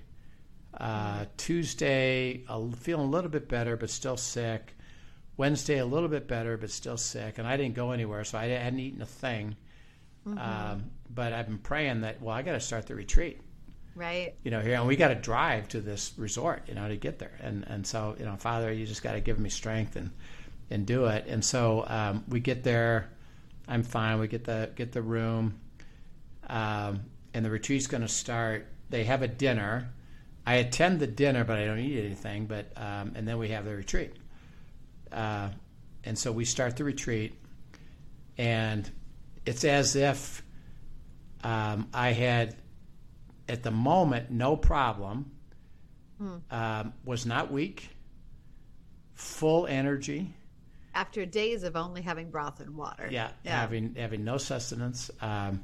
Uh, 0.77 1.25
Tuesday, 1.38 2.44
uh, 2.48 2.67
feeling 2.72 3.08
a 3.08 3.10
little 3.10 3.29
bit 3.29 3.48
better, 3.48 3.77
but 3.77 3.89
still 3.89 4.17
sick. 4.17 4.74
Wednesday, 5.38 5.79
a 5.79 5.86
little 5.86 6.10
bit 6.10 6.27
better, 6.27 6.58
but 6.58 6.70
still 6.70 6.98
sick. 6.98 7.38
And 7.38 7.48
I 7.48 7.58
didn't 7.58 7.75
go 7.75 7.91
anywhere, 7.91 8.24
so 8.24 8.38
I 8.38 8.46
hadn't 8.48 8.79
eaten 8.79 9.01
a 9.01 9.05
thing. 9.05 9.55
Um, 10.25 10.91
but 11.13 11.34
I've 11.34 11.46
been 11.48 11.60
praying 11.60 12.01
that, 12.01 12.22
well, 12.22 12.36
I 12.36 12.41
got 12.41 12.53
to 12.53 12.60
start 12.60 12.88
the 12.88 12.96
retreat, 12.96 13.39
Right. 13.94 14.34
you 14.44 14.50
know, 14.51 14.60
here, 14.60 14.74
and 14.75 14.88
we 14.88 14.96
got 14.96 15.10
to 15.10 15.15
drive 15.15 15.67
to 15.70 15.82
this 15.82 16.13
resort, 16.17 16.63
you 16.67 16.74
know, 16.74 16.88
to 16.88 16.98
get 16.98 17.20
there. 17.20 17.38
And 17.41 17.63
and 17.67 17.86
so, 17.86 18.15
you 18.17 18.25
know, 18.25 18.36
Father, 18.36 18.74
you 18.74 18.86
just 18.88 19.03
got 19.03 19.13
to 19.13 19.22
give 19.22 19.39
me 19.39 19.50
strength 19.50 19.96
and 19.96 20.10
and 20.72 20.86
do 20.86 21.05
it. 21.05 21.25
And 21.27 21.46
so 21.46 21.86
um, 21.88 22.24
we 22.27 22.39
get 22.39 22.63
there. 22.63 23.10
I'm 23.67 23.84
fine. 23.84 24.20
We 24.20 24.27
get 24.27 24.44
the 24.46 24.72
get 24.75 24.91
the 24.91 25.01
room, 25.03 25.60
um, 26.50 27.01
and 27.34 27.46
the 27.46 27.50
retreat's 27.51 27.88
going 27.88 28.01
to 28.01 28.08
start. 28.08 28.67
They 28.89 29.03
have 29.03 29.22
a 29.22 29.27
dinner. 29.27 29.89
I 30.45 30.55
attend 30.55 30.99
the 30.99 31.07
dinner, 31.07 31.43
but 31.43 31.57
I 31.57 31.65
don't 31.65 31.79
eat 31.79 32.03
anything. 32.05 32.45
But 32.45 32.71
um, 32.75 33.13
and 33.15 33.27
then 33.27 33.37
we 33.37 33.49
have 33.49 33.65
the 33.65 33.75
retreat. 33.75 34.13
Uh, 35.11 35.49
and 36.03 36.17
so 36.17 36.31
we 36.31 36.45
start 36.45 36.77
the 36.77 36.83
retreat, 36.83 37.33
and 38.37 38.89
it's 39.45 39.63
as 39.63 39.95
if 39.95 40.43
um, 41.43 41.87
I 41.93 42.11
had, 42.11 42.55
at 43.49 43.63
the 43.63 43.71
moment, 43.71 44.29
no 44.31 44.55
problem. 44.55 45.31
Um, 46.49 46.93
was 47.03 47.25
not 47.25 47.51
weak. 47.51 47.89
Full 49.15 49.67
energy. 49.67 50.33
After 50.93 51.25
days 51.25 51.63
of 51.63 51.75
only 51.75 52.01
having 52.01 52.29
broth 52.29 52.61
and 52.61 52.77
water. 52.77 53.09
Yeah, 53.11 53.31
Yeah. 53.43 53.59
having 53.59 53.95
having 53.95 54.23
no 54.23 54.37
sustenance, 54.37 55.11
um, 55.21 55.61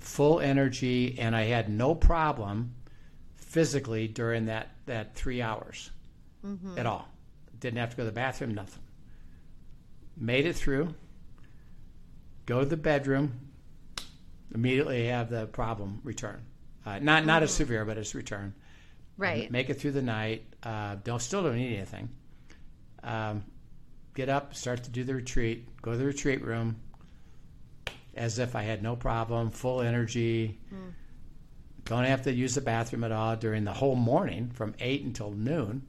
full 0.00 0.40
energy, 0.40 1.18
and 1.20 1.36
I 1.36 1.42
had 1.44 1.68
no 1.68 1.94
problem 1.94 2.74
physically 3.50 4.06
during 4.08 4.46
that 4.46 4.70
that 4.86 5.14
three 5.14 5.42
hours 5.42 5.90
at 6.78 6.86
all. 6.86 7.06
Didn't 7.58 7.78
have 7.78 7.90
to 7.90 7.96
go 7.96 8.02
to 8.04 8.06
the 8.06 8.12
bathroom, 8.12 8.54
nothing. 8.54 8.82
Made 10.16 10.46
it 10.46 10.54
through. 10.54 10.94
Go 12.46 12.60
to 12.60 12.66
the 12.66 12.76
bedroom. 12.76 13.38
Immediately 14.54 15.06
have 15.08 15.28
the 15.28 15.46
problem 15.46 16.00
return. 16.04 16.40
Uh, 16.86 16.98
not 17.00 17.26
not 17.26 17.42
as 17.42 17.52
severe, 17.52 17.84
but 17.84 17.98
it's 17.98 18.14
return. 18.14 18.54
Right. 19.18 19.50
Make 19.50 19.68
it 19.68 19.74
through 19.74 19.92
the 19.92 20.02
night. 20.02 20.44
Uh, 20.62 20.96
don't 21.04 21.20
still 21.20 21.42
don't 21.42 21.56
need 21.56 21.76
anything. 21.76 22.08
Um, 23.02 23.44
get 24.14 24.28
up, 24.28 24.54
start 24.54 24.84
to 24.84 24.90
do 24.90 25.04
the 25.04 25.14
retreat. 25.14 25.68
Go 25.82 25.92
to 25.92 25.98
the 25.98 26.06
retreat 26.06 26.42
room, 26.42 26.76
as 28.14 28.38
if 28.38 28.54
I 28.56 28.62
had 28.62 28.82
no 28.82 28.96
problem, 28.96 29.50
full 29.50 29.80
energy. 29.82 30.58
Don't 31.90 32.04
have 32.04 32.22
to 32.22 32.32
use 32.32 32.54
the 32.54 32.60
bathroom 32.60 33.02
at 33.02 33.10
all 33.10 33.34
during 33.34 33.64
the 33.64 33.72
whole 33.72 33.96
morning 33.96 34.52
from 34.54 34.76
eight 34.78 35.02
until 35.02 35.32
noon. 35.32 35.82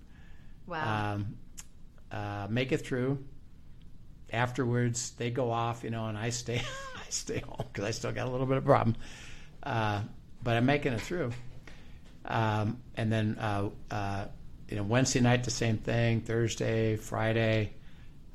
Wow. 0.66 1.14
Um, 1.14 1.38
uh, 2.12 2.48
make 2.50 2.72
it 2.72 2.80
through. 2.80 3.24
Afterwards, 4.34 5.12
they 5.12 5.30
go 5.30 5.52
off, 5.52 5.84
you 5.84 5.92
know, 5.92 6.08
and 6.08 6.18
I 6.18 6.32
stay. 6.32 6.56
I 6.96 7.10
stay 7.10 7.44
home 7.48 7.68
because 7.72 7.86
I 7.86 7.92
still 7.92 8.12
got 8.12 8.28
a 8.28 8.32
little 8.32 8.48
bit 8.48 8.58
of 8.58 8.66
problem. 8.66 8.96
Uh, 9.62 10.02
but 10.42 10.58
I'm 10.58 10.66
making 10.66 10.94
it 10.94 11.02
through. 11.02 11.34
Um, 12.26 12.82
and 12.96 13.12
then, 13.12 13.38
uh, 13.38 13.70
uh, 13.92 14.26
you 14.70 14.78
know, 14.78 14.84
Wednesday 14.84 15.20
night 15.20 15.44
the 15.44 15.52
same 15.52 15.78
thing. 15.78 16.22
Thursday, 16.22 16.96
Friday, 16.96 17.74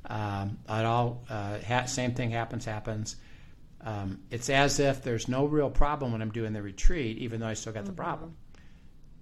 um, 0.09 0.57
it 0.69 0.87
all 0.87 1.25
uh, 1.29 1.59
ha- 1.67 1.87
same 1.87 2.15
thing 2.15 2.31
happens. 2.31 2.65
Happens. 2.65 3.17
Um, 3.83 4.21
it's 4.31 4.51
as 4.51 4.81
if 4.81 5.03
there's 5.03 5.29
no 5.29 5.45
real 5.45 5.71
problem 5.71 6.13
when 6.13 6.23
I'm 6.23 6.33
doing 6.33 6.53
the 6.53 6.63
retreat, 6.63 7.19
even 7.19 7.41
though 7.41 7.47
I 7.47 7.55
still 7.55 7.73
got 7.73 7.85
the 7.85 7.93
problem. 7.93 8.37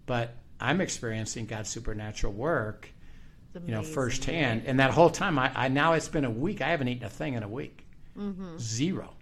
But 0.07 0.37
I'm 0.61 0.81
experiencing 0.81 1.47
God's 1.47 1.69
supernatural 1.69 2.33
work, 2.33 2.89
you 3.55 3.73
know, 3.73 3.83
firsthand. 3.83 4.61
right? 4.63 4.69
And 4.69 4.81
that 4.81 4.91
whole 4.93 5.11
time, 5.11 5.39
I, 5.39 5.53
I 5.55 5.69
now 5.69 5.93
it's 5.95 6.09
been 6.09 6.25
a 6.25 6.31
week. 6.31 6.61
I 6.63 6.69
haven't 6.71 6.89
eaten 6.89 7.05
a 7.05 7.11
thing 7.11 7.35
in 7.35 7.43
a 7.43 7.49
week, 7.49 7.87
zero. 8.59 9.15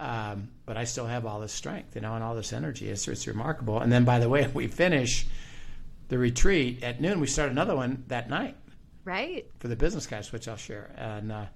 Um, 0.00 0.48
but 0.66 0.76
I 0.76 0.84
still 0.84 1.06
have 1.06 1.26
all 1.26 1.38
this 1.40 1.52
strength, 1.52 1.94
you 1.94 2.00
know, 2.00 2.14
and 2.14 2.24
all 2.24 2.34
this 2.34 2.52
energy. 2.52 2.88
It's, 2.88 3.06
it's 3.06 3.26
remarkable. 3.26 3.78
And 3.80 3.92
then, 3.92 4.04
by 4.04 4.18
the 4.18 4.28
way, 4.28 4.48
we 4.54 4.66
finish 4.68 5.26
the 6.08 6.18
retreat 6.18 6.82
at 6.82 7.00
noon. 7.00 7.20
We 7.20 7.26
start 7.26 7.50
another 7.50 7.76
one 7.76 8.04
that 8.08 8.28
night 8.30 8.56
Right. 9.04 9.46
for 9.58 9.68
the 9.68 9.76
business 9.76 10.06
guys, 10.06 10.32
which 10.32 10.48
I'll 10.48 10.56
share. 10.56 10.92
And 10.96 11.30
uh, 11.32 11.46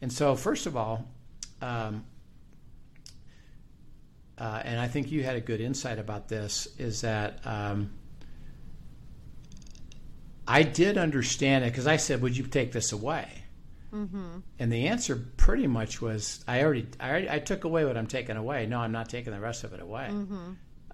and 0.00 0.12
so, 0.12 0.34
first 0.36 0.66
of 0.66 0.76
all, 0.76 1.06
um, 1.60 2.04
uh, 4.42 4.60
and 4.64 4.80
I 4.80 4.88
think 4.88 5.12
you 5.12 5.22
had 5.22 5.36
a 5.36 5.40
good 5.40 5.60
insight 5.60 6.00
about 6.00 6.26
this, 6.26 6.66
is 6.76 7.02
that 7.02 7.46
um, 7.46 7.92
I 10.48 10.64
did 10.64 10.98
understand 10.98 11.64
it 11.64 11.70
because 11.70 11.86
I 11.86 11.96
said, 11.96 12.20
"Would 12.22 12.36
you 12.36 12.44
take 12.48 12.72
this 12.72 12.90
away?" 12.90 13.28
Mm-hmm. 13.92 14.38
And 14.58 14.72
the 14.72 14.88
answer 14.88 15.14
pretty 15.36 15.68
much 15.68 16.02
was, 16.02 16.44
"I 16.48 16.64
already, 16.64 16.88
I 16.98 17.10
already, 17.10 17.30
I 17.30 17.38
took 17.38 17.62
away 17.62 17.84
what 17.84 17.96
I'm 17.96 18.08
taking 18.08 18.36
away. 18.36 18.66
No, 18.66 18.80
I'm 18.80 18.90
not 18.90 19.08
taking 19.08 19.32
the 19.32 19.38
rest 19.38 19.62
of 19.62 19.74
it 19.74 19.80
away." 19.80 20.08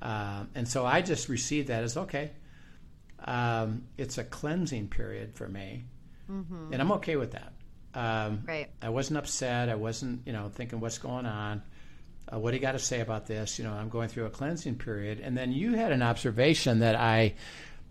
Um, 0.03 0.51
and 0.55 0.69
so 0.69 0.85
I 0.85 1.01
just 1.01 1.31
received 1.31 1.69
that 1.69 1.83
as 1.83 1.97
okay. 1.97 2.33
Um, 3.25 3.85
it's 3.97 4.19
a 4.19 4.25
cleansing 4.25 4.89
period 4.89 5.35
for 5.35 5.49
me, 5.49 5.87
and 6.29 6.83
I'm 6.83 6.93
okay 6.93 7.17
with 7.17 7.33
that. 7.33 7.55
Um, 7.95 8.43
Right. 8.47 8.69
I 8.83 8.91
wasn't 8.91 9.17
upset. 9.17 9.71
I 9.71 9.75
wasn't, 9.75 10.27
you 10.27 10.35
know, 10.35 10.51
thinking 10.51 10.81
what's 10.81 10.99
going 10.99 11.25
on. 11.25 11.63
Uh, 12.31 12.39
what 12.39 12.51
do 12.51 12.57
you 12.57 12.61
got 12.61 12.73
to 12.73 12.79
say 12.79 13.01
about 13.01 13.27
this? 13.27 13.59
You 13.59 13.65
know, 13.65 13.73
I'm 13.73 13.89
going 13.89 14.09
through 14.09 14.27
a 14.27 14.31
cleansing 14.31 14.77
period, 14.77 15.21
and 15.21 15.37
then 15.37 15.53
you 15.53 15.75
had 15.75 15.93
an 15.93 16.03
observation 16.03 16.81
that 16.81 16.95
I, 16.95 17.35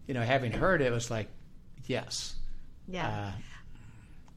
you 0.08 0.14
know, 0.14 0.22
having 0.22 0.52
heard 0.52 0.82
it, 0.82 0.92
was 0.92 1.10
like, 1.10 1.28
yes. 1.86 2.36
Yeah. 2.88 3.08
Uh, 3.08 3.32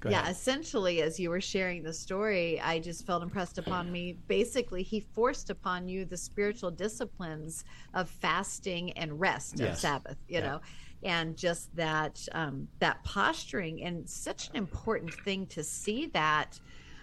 yeah, 0.09 0.21
ahead. 0.21 0.33
essentially, 0.33 1.03
as 1.03 1.21
you 1.21 1.29
were 1.29 1.43
sharing 1.43 1.83
the 1.83 1.93
story, 1.93 2.59
I 2.59 2.79
just 2.79 3.05
felt 3.05 3.23
impressed 3.23 3.59
upon 3.59 3.93
me. 3.93 4.17
Basically, 4.29 4.83
he 4.83 5.01
forced 5.01 5.51
upon 5.51 5.89
you 5.91 6.07
the 6.07 6.17
spiritual 6.17 6.71
disciplines 6.71 7.65
of 7.93 8.09
fasting 8.09 8.93
and 8.93 9.21
rest 9.21 9.61
of 9.61 9.77
Sabbath, 9.77 10.17
you 10.27 10.39
Yeah. 10.39 10.47
know, 10.47 10.61
and 11.03 11.37
just 11.37 11.75
that 11.77 12.27
um, 12.33 12.69
that 12.79 13.05
posturing, 13.05 13.83
and 13.83 14.09
such 14.09 14.49
an 14.49 14.57
important 14.57 15.13
thing 15.13 15.47
to 15.49 15.63
see 15.63 16.07
that. 16.15 16.59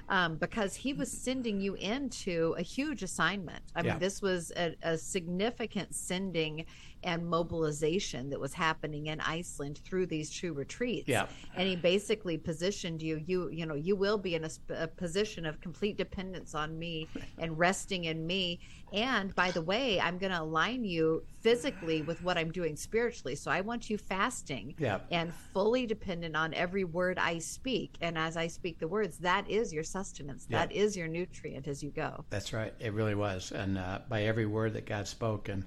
Um, 0.09 0.37
because 0.37 0.73
he 0.75 0.93
was 0.93 1.11
sending 1.11 1.59
you 1.59 1.73
into 1.75 2.55
a 2.57 2.61
huge 2.61 3.03
assignment. 3.03 3.61
I 3.75 3.81
Yeah. 3.81 3.91
mean, 3.91 3.99
this 3.99 4.21
was 4.21 4.51
a, 4.55 4.73
a 4.81 4.97
significant 4.97 5.93
sending 5.93 6.65
and 7.03 7.25
mobilization 7.27 8.29
that 8.29 8.39
was 8.39 8.53
happening 8.53 9.07
in 9.07 9.19
Iceland 9.21 9.79
through 9.83 10.07
these 10.07 10.29
two 10.29 10.53
retreats 10.53 11.07
Yeah. 11.07 11.27
and 11.55 11.67
he 11.67 11.75
basically 11.75 12.37
positioned 12.37 13.01
you 13.01 13.21
you 13.25 13.49
you 13.49 13.65
know 13.65 13.75
you 13.75 13.95
will 13.95 14.17
be 14.17 14.35
in 14.35 14.43
a, 14.45 14.49
a 14.69 14.87
position 14.87 15.45
of 15.45 15.59
complete 15.61 15.97
dependence 15.97 16.55
on 16.55 16.77
me 16.77 17.07
and 17.37 17.57
resting 17.57 18.05
in 18.05 18.25
me 18.25 18.59
and 18.93 19.35
by 19.35 19.51
the 19.51 19.61
way 19.61 19.99
i'm 19.99 20.17
going 20.17 20.31
to 20.31 20.41
align 20.41 20.83
you 20.85 21.23
physically 21.41 22.01
with 22.01 22.21
what 22.23 22.37
i'm 22.37 22.51
doing 22.51 22.75
spiritually 22.75 23.35
so 23.35 23.51
i 23.51 23.61
want 23.61 23.89
you 23.89 23.97
fasting 23.97 24.73
Yeah. 24.79 24.99
and 25.11 25.33
fully 25.53 25.85
dependent 25.85 26.35
on 26.35 26.53
every 26.53 26.83
word 26.83 27.17
i 27.19 27.37
speak 27.39 27.95
and 28.01 28.17
as 28.17 28.37
i 28.37 28.47
speak 28.47 28.79
the 28.79 28.87
words 28.87 29.17
that 29.19 29.49
is 29.49 29.73
your 29.73 29.83
sustenance 29.83 30.47
Yeah. 30.49 30.59
that 30.59 30.71
is 30.71 30.95
your 30.97 31.07
nutrient 31.07 31.67
as 31.67 31.83
you 31.83 31.91
go 31.91 32.25
That's 32.29 32.53
right. 32.53 32.73
It 32.79 32.93
really 32.93 33.15
was, 33.15 33.51
and 33.51 33.77
uh, 33.77 33.99
by 34.09 34.23
every 34.23 34.45
word 34.45 34.73
that 34.73 34.85
God 34.85 35.07
spoke, 35.07 35.49
and 35.49 35.63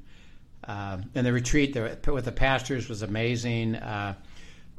um, 0.64 1.10
and 1.14 1.26
the 1.26 1.32
retreat 1.32 1.72
there 1.72 1.96
with 2.06 2.24
the 2.24 2.32
pastors 2.32 2.88
was 2.88 3.02
amazing. 3.02 3.76
Uh, 3.76 4.14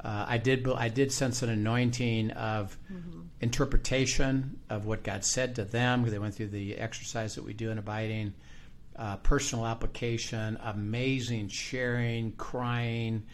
uh, 0.02 0.24
I 0.28 0.38
did 0.38 0.68
I 0.68 0.88
did 0.88 1.12
sense 1.12 1.42
an 1.42 1.50
anointing 1.50 2.30
of 2.32 2.76
interpretation 3.40 4.58
of 4.70 4.86
what 4.86 5.02
God 5.02 5.24
said 5.24 5.56
to 5.56 5.64
them. 5.64 6.04
They 6.08 6.18
went 6.18 6.34
through 6.34 6.48
the 6.48 6.76
exercise 6.76 7.34
that 7.34 7.44
we 7.44 7.52
do 7.52 7.70
in 7.70 7.78
abiding, 7.78 8.34
uh, 8.96 9.16
personal 9.18 9.66
application, 9.66 10.58
amazing 10.62 11.48
sharing, 11.48 12.32
crying, 12.32 13.24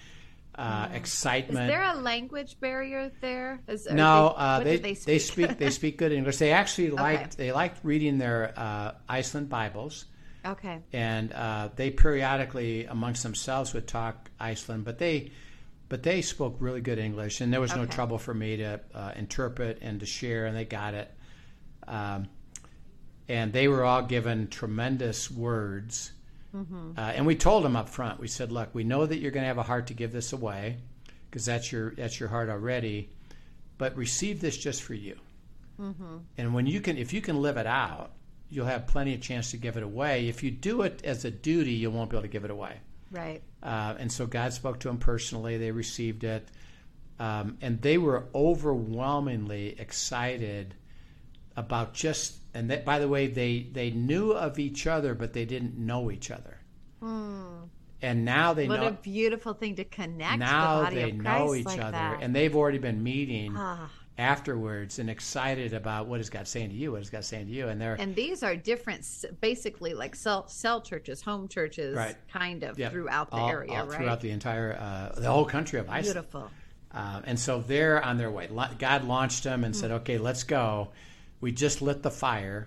uh, 0.56 0.88
is 0.90 0.96
excitement. 0.96 1.68
there 1.68 1.82
a 1.82 1.94
language 1.94 2.58
barrier 2.60 3.10
there 3.20 3.60
is, 3.68 3.86
No, 3.86 4.34
they, 4.36 4.42
uh, 4.42 4.60
they, 4.60 4.76
they 4.76 4.94
they 4.94 5.18
speak 5.18 5.20
speak 5.20 5.58
they 5.58 5.70
speak 5.70 5.98
good 5.98 6.12
English. 6.12 6.38
They 6.38 6.52
actually 6.52 6.90
liked 7.06 7.34
Okay. 7.34 7.44
they 7.44 7.52
liked 7.52 7.84
reading 7.84 8.18
their 8.18 8.52
uh, 8.56 8.92
Iceland 9.08 9.48
Bibles, 9.48 10.06
Okay. 10.44 10.80
and 10.92 11.32
uh, 11.32 11.68
they 11.76 11.90
periodically 11.90 12.84
amongst 12.86 13.22
themselves 13.22 13.74
would 13.74 13.86
talk 13.86 14.30
Iceland, 14.38 14.84
but 14.84 14.98
they 14.98 15.32
but 15.88 16.02
they 16.02 16.20
spoke 16.20 16.56
really 16.60 16.80
good 16.82 16.98
English, 16.98 17.40
and 17.40 17.50
there 17.52 17.60
was 17.62 17.74
no 17.74 17.86
trouble 17.86 18.18
for 18.18 18.34
me 18.34 18.58
to 18.58 18.80
uh, 18.94 19.12
interpret 19.16 19.78
and 19.80 20.00
to 20.00 20.06
share, 20.06 20.44
and 20.46 20.54
they 20.56 20.66
got 20.66 20.92
it. 20.94 21.10
Um, 21.86 22.28
and 23.26 23.52
they 23.52 23.68
were 23.68 23.84
all 23.84 24.02
given 24.02 24.48
tremendous 24.48 25.30
words, 25.30 26.12
uh, 26.98 27.00
and 27.00 27.26
we 27.26 27.36
told 27.36 27.64
them 27.64 27.74
up 27.76 27.88
front. 27.88 28.20
We 28.20 28.28
said, 28.28 28.52
"Look, 28.52 28.74
we 28.74 28.84
know 28.84 29.06
that 29.06 29.18
you're 29.18 29.30
going 29.30 29.44
to 29.44 29.48
have 29.48 29.58
a 29.58 29.62
heart 29.62 29.86
to 29.88 29.94
give 29.94 30.12
this 30.12 30.32
away, 30.32 30.76
because 31.30 31.44
that's 31.46 31.72
your 31.72 31.94
that's 31.94 32.20
your 32.20 32.28
heart 32.28 32.48
already, 32.50 33.08
but 33.78 33.96
receive 33.96 34.40
this 34.40 34.56
just 34.56 34.82
for 34.82 34.94
you." 34.94 35.16
And 36.36 36.54
when 36.54 36.66
you 36.66 36.80
can, 36.80 36.96
if 36.98 37.12
you 37.12 37.20
can 37.20 37.40
live 37.40 37.56
it 37.56 37.66
out, 37.66 38.12
you'll 38.50 38.66
have 38.66 38.86
plenty 38.86 39.14
of 39.14 39.20
chance 39.20 39.50
to 39.50 39.56
give 39.56 39.76
it 39.76 39.82
away. 39.82 40.28
If 40.28 40.42
you 40.42 40.50
do 40.50 40.82
it 40.82 41.02
as 41.04 41.24
a 41.24 41.30
duty, 41.30 41.72
you 41.72 41.90
won't 41.90 42.10
be 42.10 42.16
able 42.16 42.22
to 42.22 42.28
give 42.28 42.44
it 42.44 42.50
away. 42.50 42.78
Right. 43.10 43.42
Uh, 43.62 43.94
and 43.98 44.10
so 44.12 44.26
God 44.26 44.52
spoke 44.52 44.80
to 44.80 44.88
them 44.88 44.98
personally. 44.98 45.56
They 45.58 45.70
received 45.70 46.24
it, 46.24 46.46
um, 47.18 47.56
and 47.60 47.80
they 47.82 47.98
were 47.98 48.26
overwhelmingly 48.34 49.78
excited 49.78 50.74
about 51.56 51.94
just. 51.94 52.34
And 52.54 52.70
that, 52.70 52.84
by 52.84 52.98
the 52.98 53.08
way, 53.08 53.26
they 53.28 53.66
they 53.72 53.90
knew 53.90 54.32
of 54.32 54.58
each 54.58 54.86
other, 54.86 55.14
but 55.14 55.32
they 55.32 55.44
didn't 55.44 55.76
know 55.78 56.10
each 56.10 56.30
other. 56.30 56.58
And 58.00 58.24
now 58.24 58.52
they 58.54 58.64
Hmm. 58.66 58.70
What 58.70 58.80
know. 58.80 58.88
a 58.88 58.92
beautiful 58.92 59.54
thing 59.54 59.74
to 59.76 59.84
connect 59.84 60.38
now 60.38 60.78
the 60.78 60.84
body 60.84 60.96
they 60.96 61.10
of 61.10 61.18
Christ 61.18 61.38
know 61.46 61.54
each 61.56 61.66
like 61.66 61.80
other, 61.80 61.90
that. 61.92 62.18
and 62.22 62.34
they've 62.34 62.54
already 62.54 62.78
been 62.78 63.02
meeting 63.02 63.54
Ah. 63.56 63.90
Afterwards 64.18 64.98
and 64.98 65.08
excited 65.08 65.72
about 65.72 66.06
what 66.08 66.18
is 66.20 66.28
God 66.28 66.48
saying 66.48 66.70
to 66.70 66.74
you, 66.74 66.92
what 66.92 67.00
is 67.02 67.08
God 67.08 67.24
saying 67.24 67.46
to 67.46 67.52
you, 67.52 67.68
and 67.68 67.80
they're 67.80 67.94
And 67.94 68.14
these 68.14 68.42
are 68.42 68.56
different, 68.56 69.06
basically 69.40 69.94
like 69.94 70.16
cell, 70.16 70.48
cell 70.48 70.80
churches, 70.80 71.22
home 71.22 71.46
churches, 71.48 71.96
Right. 71.96 72.16
kind 72.32 72.64
of 72.64 72.78
yeah, 72.78 72.90
throughout 72.90 73.30
the 73.30 73.36
all- 73.36 73.48
area, 73.48 73.72
all 73.80 73.86
right? 73.86 73.96
throughout 73.96 74.20
the 74.20 74.30
entire 74.30 74.72
uh, 74.74 75.20
the 75.20 75.30
whole 75.30 75.44
country 75.44 75.78
of 75.78 75.88
Iceland. 75.88 76.14
Beautiful. 76.14 76.50
Uh, 76.90 77.20
and 77.24 77.38
so 77.38 77.60
they're 77.60 78.02
on 78.04 78.16
their 78.18 78.30
way. 78.30 78.48
God 78.78 79.04
launched 79.04 79.44
them 79.44 79.62
and 79.62 79.76
said, 79.76 79.90
"Okay, 79.90 80.18
let's 80.18 80.42
go." 80.42 80.88
We 81.40 81.52
just 81.52 81.80
lit 81.82 82.02
the 82.02 82.10
fire 82.10 82.66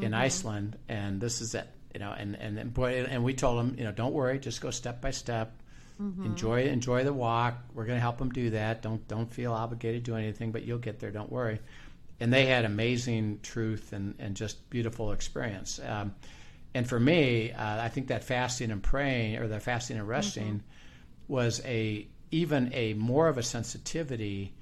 in 0.00 0.14
Iceland, 0.14 0.78
and 0.88 1.20
this 1.20 1.40
is 1.40 1.54
it. 1.54 1.68
You 1.94 2.00
know, 2.00 2.12
and 2.12 2.34
and 2.34 2.58
and, 2.58 2.72
boy, 2.74 3.04
and 3.08 3.22
we 3.22 3.34
told 3.34 3.58
them, 3.58 3.76
you 3.78 3.84
know, 3.84 3.92
don't 3.92 4.14
worry, 4.14 4.38
just 4.38 4.60
go 4.62 4.70
step 4.70 5.00
by 5.02 5.10
step. 5.10 5.61
Enjoy 6.24 6.62
enjoy 6.64 7.04
the 7.04 7.12
walk. 7.12 7.58
We're 7.74 7.84
going 7.84 7.96
to 7.96 8.00
help 8.00 8.18
them 8.18 8.30
do 8.30 8.50
that. 8.50 8.82
Don't 8.82 9.06
don't 9.08 9.32
feel 9.32 9.52
obligated 9.52 10.04
to 10.04 10.10
do 10.12 10.16
anything, 10.16 10.50
but 10.50 10.64
you'll 10.64 10.78
get 10.78 10.98
there. 10.98 11.10
Don't 11.10 11.30
worry. 11.30 11.60
And 12.20 12.32
they 12.32 12.46
had 12.46 12.64
amazing 12.64 13.40
truth 13.42 13.92
and 13.92 14.14
and 14.18 14.34
just 14.34 14.68
beautiful 14.70 15.12
experience. 15.12 15.80
Um, 15.86 16.14
and 16.74 16.88
for 16.88 16.98
me, 16.98 17.52
uh, 17.52 17.82
I 17.82 17.88
think 17.88 18.08
that 18.08 18.24
fasting 18.24 18.70
and 18.70 18.82
praying, 18.82 19.36
or 19.36 19.46
the 19.46 19.60
fasting 19.60 19.98
and 19.98 20.08
resting, 20.08 20.62
was 21.28 21.60
a 21.64 22.06
even 22.30 22.72
a 22.72 22.94
more 22.94 23.28
of 23.28 23.38
a 23.38 23.42
sensitivity 23.42 24.54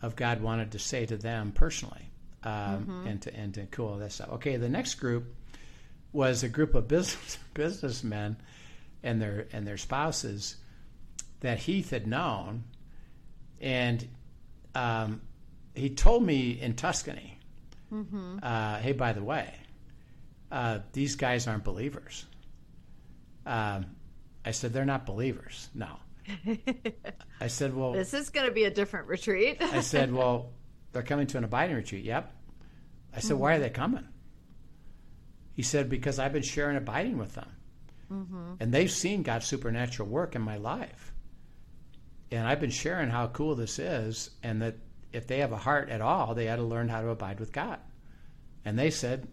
of 0.00 0.16
God 0.16 0.40
wanted 0.40 0.72
to 0.72 0.78
say 0.78 1.04
to 1.06 1.16
them 1.16 1.52
personally, 1.52 2.10
um, 2.44 3.04
and 3.06 3.22
to 3.22 3.34
and 3.34 3.54
to 3.54 3.66
cool 3.66 3.96
this 3.98 4.14
stuff. 4.14 4.30
Okay, 4.34 4.56
the 4.56 4.68
next 4.68 4.94
group 4.94 5.34
was 6.12 6.42
a 6.42 6.48
group 6.48 6.74
of 6.74 6.88
business 6.88 7.38
businessmen 7.54 8.36
and 9.02 9.20
their 9.20 9.46
and 9.52 9.66
their 9.66 9.76
spouses 9.76 10.56
that 11.40 11.58
Heath 11.58 11.90
had 11.90 12.06
known, 12.06 12.64
and 13.60 14.06
um, 14.74 15.20
he 15.74 15.90
told 15.90 16.22
me 16.24 16.50
in 16.60 16.74
Tuscany, 16.74 17.38
uh, 18.42 18.78
"Hey, 18.78 18.92
by 18.92 19.12
the 19.12 19.22
way, 19.22 19.54
uh, 20.50 20.80
these 20.92 21.16
guys 21.16 21.46
aren't 21.46 21.64
believers." 21.64 22.26
Um, 23.46 23.86
I 24.44 24.50
said, 24.50 24.72
"They're 24.72 24.84
not 24.84 25.06
believers." 25.06 25.68
No. 25.74 25.88
I 27.40 27.46
said, 27.46 27.74
"Well, 27.74 27.92
This 27.92 28.12
is 28.12 28.30
going 28.30 28.46
to 28.46 28.52
be 28.52 28.64
a 28.64 28.70
different 28.70 29.08
retreat. 29.08 29.58
I 29.60 29.80
said, 29.80 30.12
"Well, 30.12 30.52
they're 30.92 31.02
coming 31.02 31.26
to 31.28 31.38
an 31.38 31.44
abiding 31.44 31.76
retreat." 31.76 32.04
Yep. 32.04 32.32
I 33.14 33.20
said, 33.20 33.36
"Why 33.38 33.54
are 33.54 33.58
they 33.58 33.70
coming?" 33.70 34.06
He 35.54 35.62
said, 35.62 35.88
"Because 35.88 36.18
I've 36.18 36.32
been 36.32 36.42
sharing 36.42 36.76
abiding 36.76 37.16
with 37.18 37.34
them, 37.34 37.48
and 38.60 38.72
they've 38.72 38.90
seen 38.90 39.22
God's 39.22 39.46
supernatural 39.46 40.08
work 40.08 40.34
in 40.36 40.42
my 40.42 40.56
life, 40.56 41.12
and 42.30 42.46
I've 42.46 42.60
been 42.60 42.70
sharing 42.70 43.10
how 43.10 43.26
cool 43.28 43.54
this 43.54 43.78
is, 43.78 44.30
and 44.42 44.60
that 44.62 44.76
if 45.12 45.26
they 45.26 45.38
have 45.38 45.52
a 45.52 45.56
heart 45.56 45.88
at 45.88 46.00
all, 46.00 46.34
they 46.34 46.48
ought 46.48 46.56
to 46.56 46.62
learn 46.62 46.88
how 46.88 47.00
to 47.00 47.08
abide 47.08 47.40
with 47.40 47.52
God." 47.52 47.78
And 48.64 48.78
they 48.78 48.90
said, 48.90 49.26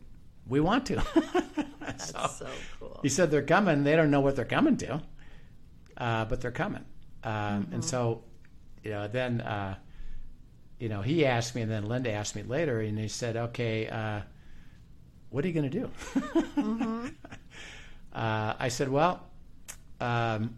"We 0.47 0.59
want 0.59 0.85
to." 0.87 0.95
That's 1.79 2.09
So- 2.11 2.27
so 2.27 2.47
cool. 2.79 2.99
he 3.03 3.09
said 3.09 3.31
they're 3.31 3.41
coming. 3.43 3.83
They 3.83 3.95
don't 3.95 4.11
know 4.11 4.21
what 4.21 4.35
they're 4.35 4.45
coming 4.45 4.77
to, 4.77 5.01
uh, 5.97 6.25
but 6.25 6.41
they're 6.41 6.51
coming. 6.51 6.85
Um, 7.23 7.67
And 7.71 7.83
so, 7.83 8.23
you 8.83 8.91
know, 8.91 9.07
then, 9.07 9.41
uh, 9.41 9.75
you 10.79 10.89
know, 10.89 11.01
he 11.01 11.25
asked 11.25 11.55
me, 11.55 11.61
and 11.61 11.71
then 11.71 11.87
Linda 11.87 12.11
asked 12.11 12.35
me 12.35 12.43
later, 12.43 12.79
and 12.81 12.97
he 12.99 13.07
said, 13.07 13.35
"Okay, 13.35 13.87
uh, 13.87 14.21
what 15.29 15.43
are 15.43 15.47
you 15.47 15.53
going 15.53 15.69
to 15.69 15.79
do?" 15.79 17.11
uh, 18.13 18.53
I 18.59 18.67
said, 18.69 18.89
"Well, 18.89 19.21
um, 19.99 20.55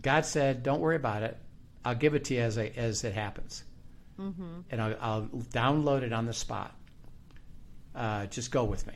God 0.00 0.24
said, 0.26 0.62
don't 0.62 0.80
worry 0.80 0.96
about 0.96 1.22
it. 1.22 1.36
I'll 1.86 1.94
give 1.94 2.14
it 2.16 2.24
to 2.24 2.34
you 2.34 2.40
as 2.40 2.58
I, 2.58 2.72
as 2.76 3.04
it 3.04 3.14
happens, 3.14 3.62
and 4.70 4.82
I'll, 4.82 4.96
I'll 5.00 5.22
download 5.52 6.02
it 6.02 6.12
on 6.12 6.26
the 6.26 6.32
spot. 6.32 6.74
Uh, 7.94 8.26
just 8.26 8.50
go 8.50 8.64
with 8.64 8.84
me." 8.88 8.94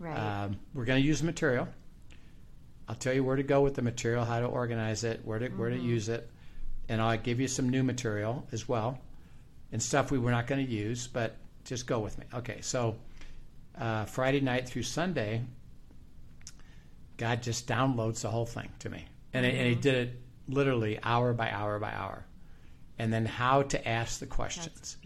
Right. 0.00 0.16
Um, 0.18 0.58
we're 0.74 0.84
going 0.84 1.00
to 1.00 1.06
use 1.06 1.22
material. 1.22 1.68
I'll 2.88 2.96
tell 2.96 3.14
you 3.14 3.22
where 3.22 3.36
to 3.36 3.44
go 3.44 3.60
with 3.60 3.74
the 3.76 3.82
material, 3.82 4.24
how 4.24 4.40
to 4.40 4.46
organize 4.46 5.04
it, 5.04 5.20
where 5.24 5.38
to 5.38 5.48
where 5.50 5.70
to 5.70 5.78
use 5.78 6.08
it, 6.08 6.28
and 6.88 7.00
I'll 7.00 7.16
give 7.16 7.38
you 7.38 7.46
some 7.46 7.68
new 7.70 7.84
material 7.84 8.48
as 8.50 8.68
well, 8.68 8.98
and 9.70 9.80
stuff 9.80 10.10
we 10.10 10.18
were 10.18 10.32
not 10.32 10.48
going 10.48 10.66
to 10.66 10.72
use, 10.72 11.06
but 11.06 11.36
just 11.64 11.86
go 11.86 12.00
with 12.00 12.18
me. 12.18 12.24
Okay, 12.34 12.62
so 12.62 12.96
uh, 13.78 14.06
Friday 14.06 14.40
night 14.40 14.68
through 14.68 14.82
Sunday, 14.82 15.42
God 17.16 17.44
just 17.44 17.68
downloads 17.68 18.22
the 18.22 18.30
whole 18.30 18.46
thing 18.46 18.70
to 18.80 18.90
me, 18.90 19.04
and, 19.32 19.46
and 19.46 19.68
He 19.68 19.76
did 19.76 19.94
it 19.94 20.22
literally 20.52 20.98
hour 21.02 21.32
by 21.32 21.50
hour 21.50 21.78
by 21.78 21.92
hour, 21.92 22.24
and 22.98 23.12
then 23.12 23.24
how 23.26 23.62
to 23.62 23.88
ask 23.88 24.20
the 24.20 24.26
questions 24.26 24.96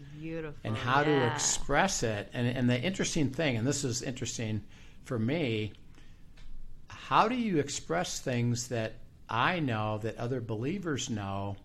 and 0.63 0.75
how 0.77 1.03
to 1.03 1.27
express 1.33 2.03
it. 2.03 2.29
And, 2.33 2.47
and 2.47 2.69
the 2.69 2.79
interesting 2.79 3.29
thing, 3.29 3.57
and 3.57 3.65
this 3.65 3.83
is 3.83 4.01
interesting 4.01 4.63
for 5.05 5.17
me, 5.17 5.73
how 6.87 7.27
do 7.27 7.35
you 7.35 7.59
express 7.59 8.19
things 8.19 8.67
that 8.67 8.95
I 9.29 9.59
know 9.59 9.97
that 9.99 10.17
other 10.17 10.41
believers 10.41 11.09
know 11.09 11.55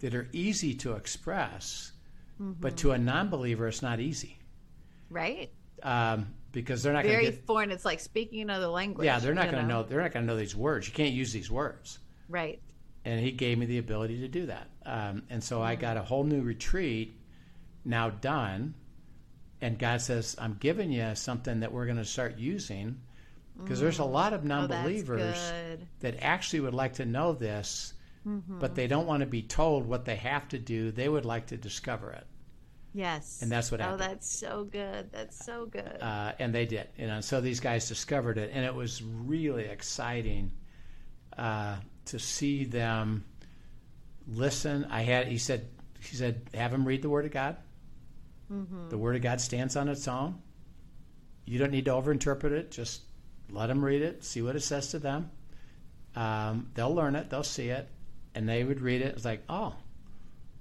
that 0.00 0.14
are 0.14 0.28
easy 0.32 0.74
to 0.74 0.92
express, 0.94 1.92
but 2.38 2.76
to 2.78 2.92
a 2.92 2.98
non 2.98 3.28
believer, 3.28 3.68
it's 3.68 3.82
not 3.82 4.00
easy 4.00 4.38
Right. 5.10 5.50
um, 5.82 6.26
because 6.52 6.82
they're 6.82 6.92
not 6.92 7.04
going 7.04 7.14
to 7.16 7.22
Very 7.22 7.32
get. 7.36 7.46
foreign. 7.46 7.70
It's 7.70 7.84
like 7.84 8.00
speaking 8.00 8.40
another 8.42 8.66
language. 8.66 9.04
Yeah, 9.06 9.18
they're 9.18 9.34
not 9.34 9.50
going 9.50 9.62
to 9.62 9.68
know. 9.68 9.82
They're 9.82 10.00
not 10.02 10.12
going 10.12 10.26
to 10.26 10.32
know 10.32 10.38
these 10.38 10.56
words. 10.56 10.86
You 10.86 10.92
can't 10.94 11.12
use 11.14 11.32
these 11.32 11.50
words. 11.50 11.98
Right. 12.28 12.60
And 13.04 13.20
he 13.20 13.32
gave 13.32 13.58
me 13.58 13.66
the 13.66 13.78
ability 13.78 14.20
to 14.20 14.28
do 14.28 14.46
that. 14.46 14.68
Um, 14.86 15.22
and 15.30 15.42
so. 15.42 15.62
I 15.62 15.74
got 15.76 15.96
a 15.96 16.02
whole 16.02 16.24
new 16.24 16.42
retreat 16.42 17.18
now 17.84 18.10
done, 18.10 18.74
and 19.60 19.78
God 19.78 20.00
says, 20.00 20.36
"I'm 20.38 20.56
giving 20.60 20.90
you 20.92 21.14
something 21.14 21.60
that 21.60 21.72
we're 21.72 21.86
going 21.86 21.98
to 21.98 22.04
start 22.04 22.38
using." 22.38 23.00
Because 23.56 23.78
there's 23.78 24.00
a 24.00 24.04
lot 24.04 24.32
of 24.32 24.42
Oh, 24.42 24.46
non-believers 24.48 25.38
good. 25.52 25.86
that 26.00 26.16
actually 26.24 26.60
would 26.60 26.74
like 26.74 26.94
to 26.94 27.06
know 27.06 27.32
this, 27.32 27.92
Mm-hmm. 28.26 28.58
but 28.58 28.74
they 28.74 28.86
don't 28.86 29.06
want 29.06 29.20
to 29.20 29.26
be 29.26 29.42
told 29.42 29.86
what 29.86 30.06
they 30.06 30.16
have 30.16 30.48
to 30.48 30.58
do. 30.58 30.90
They 30.90 31.08
would 31.08 31.24
like 31.26 31.46
to 31.48 31.56
discover 31.58 32.10
it, 32.12 32.26
Yes. 32.94 33.42
And 33.42 33.52
that's 33.52 33.70
what 33.70 33.80
happened. 33.80 34.02
Oh, 34.02 34.06
that's 34.08 34.28
so 34.38 34.64
good. 34.64 35.12
That's 35.12 35.44
so 35.44 35.66
good. 35.66 35.98
uh, 36.00 36.32
and 36.38 36.54
they 36.54 36.64
did. 36.66 36.88
You 36.98 37.06
know, 37.06 37.20
so 37.20 37.40
these 37.40 37.60
guys 37.60 37.86
discovered 37.86 38.38
it, 38.38 38.50
and 38.54 38.64
it 38.64 38.74
was 38.74 39.02
really 39.02 39.64
exciting 39.66 40.50
uh, 41.38 41.76
to 42.06 42.18
see 42.18 42.64
them 42.64 43.24
listen. 44.26 44.86
I 44.90 45.02
had 45.02 45.28
he 45.28 45.38
said 45.38 45.68
he 46.00 46.16
said 46.16 46.42
have 46.54 46.70
them 46.70 46.84
read 46.86 47.02
the 47.02 47.10
Word 47.10 47.24
of 47.24 47.32
God. 47.32 47.56
The 48.90 48.98
Word 48.98 49.16
of 49.16 49.22
God 49.22 49.40
stands 49.40 49.74
on 49.76 49.88
its 49.88 50.06
own. 50.06 50.40
You 51.46 51.58
don't 51.58 51.70
need 51.72 51.86
to 51.86 51.92
overinterpret 51.92 52.52
it. 52.52 52.70
Just 52.70 53.02
let 53.50 53.66
them 53.66 53.84
read 53.84 54.02
it, 54.02 54.24
see 54.24 54.42
what 54.42 54.56
it 54.56 54.60
says 54.62 54.88
to 54.88 54.98
them. 54.98 55.30
Um, 56.16 56.70
they'll 56.74 56.94
learn 56.94 57.16
it, 57.16 57.30
they'll 57.30 57.42
see 57.42 57.68
it, 57.68 57.88
and 58.34 58.48
they 58.48 58.64
would 58.64 58.80
read 58.80 59.02
it. 59.02 59.14
It's 59.16 59.24
like, 59.24 59.42
oh, 59.48 59.74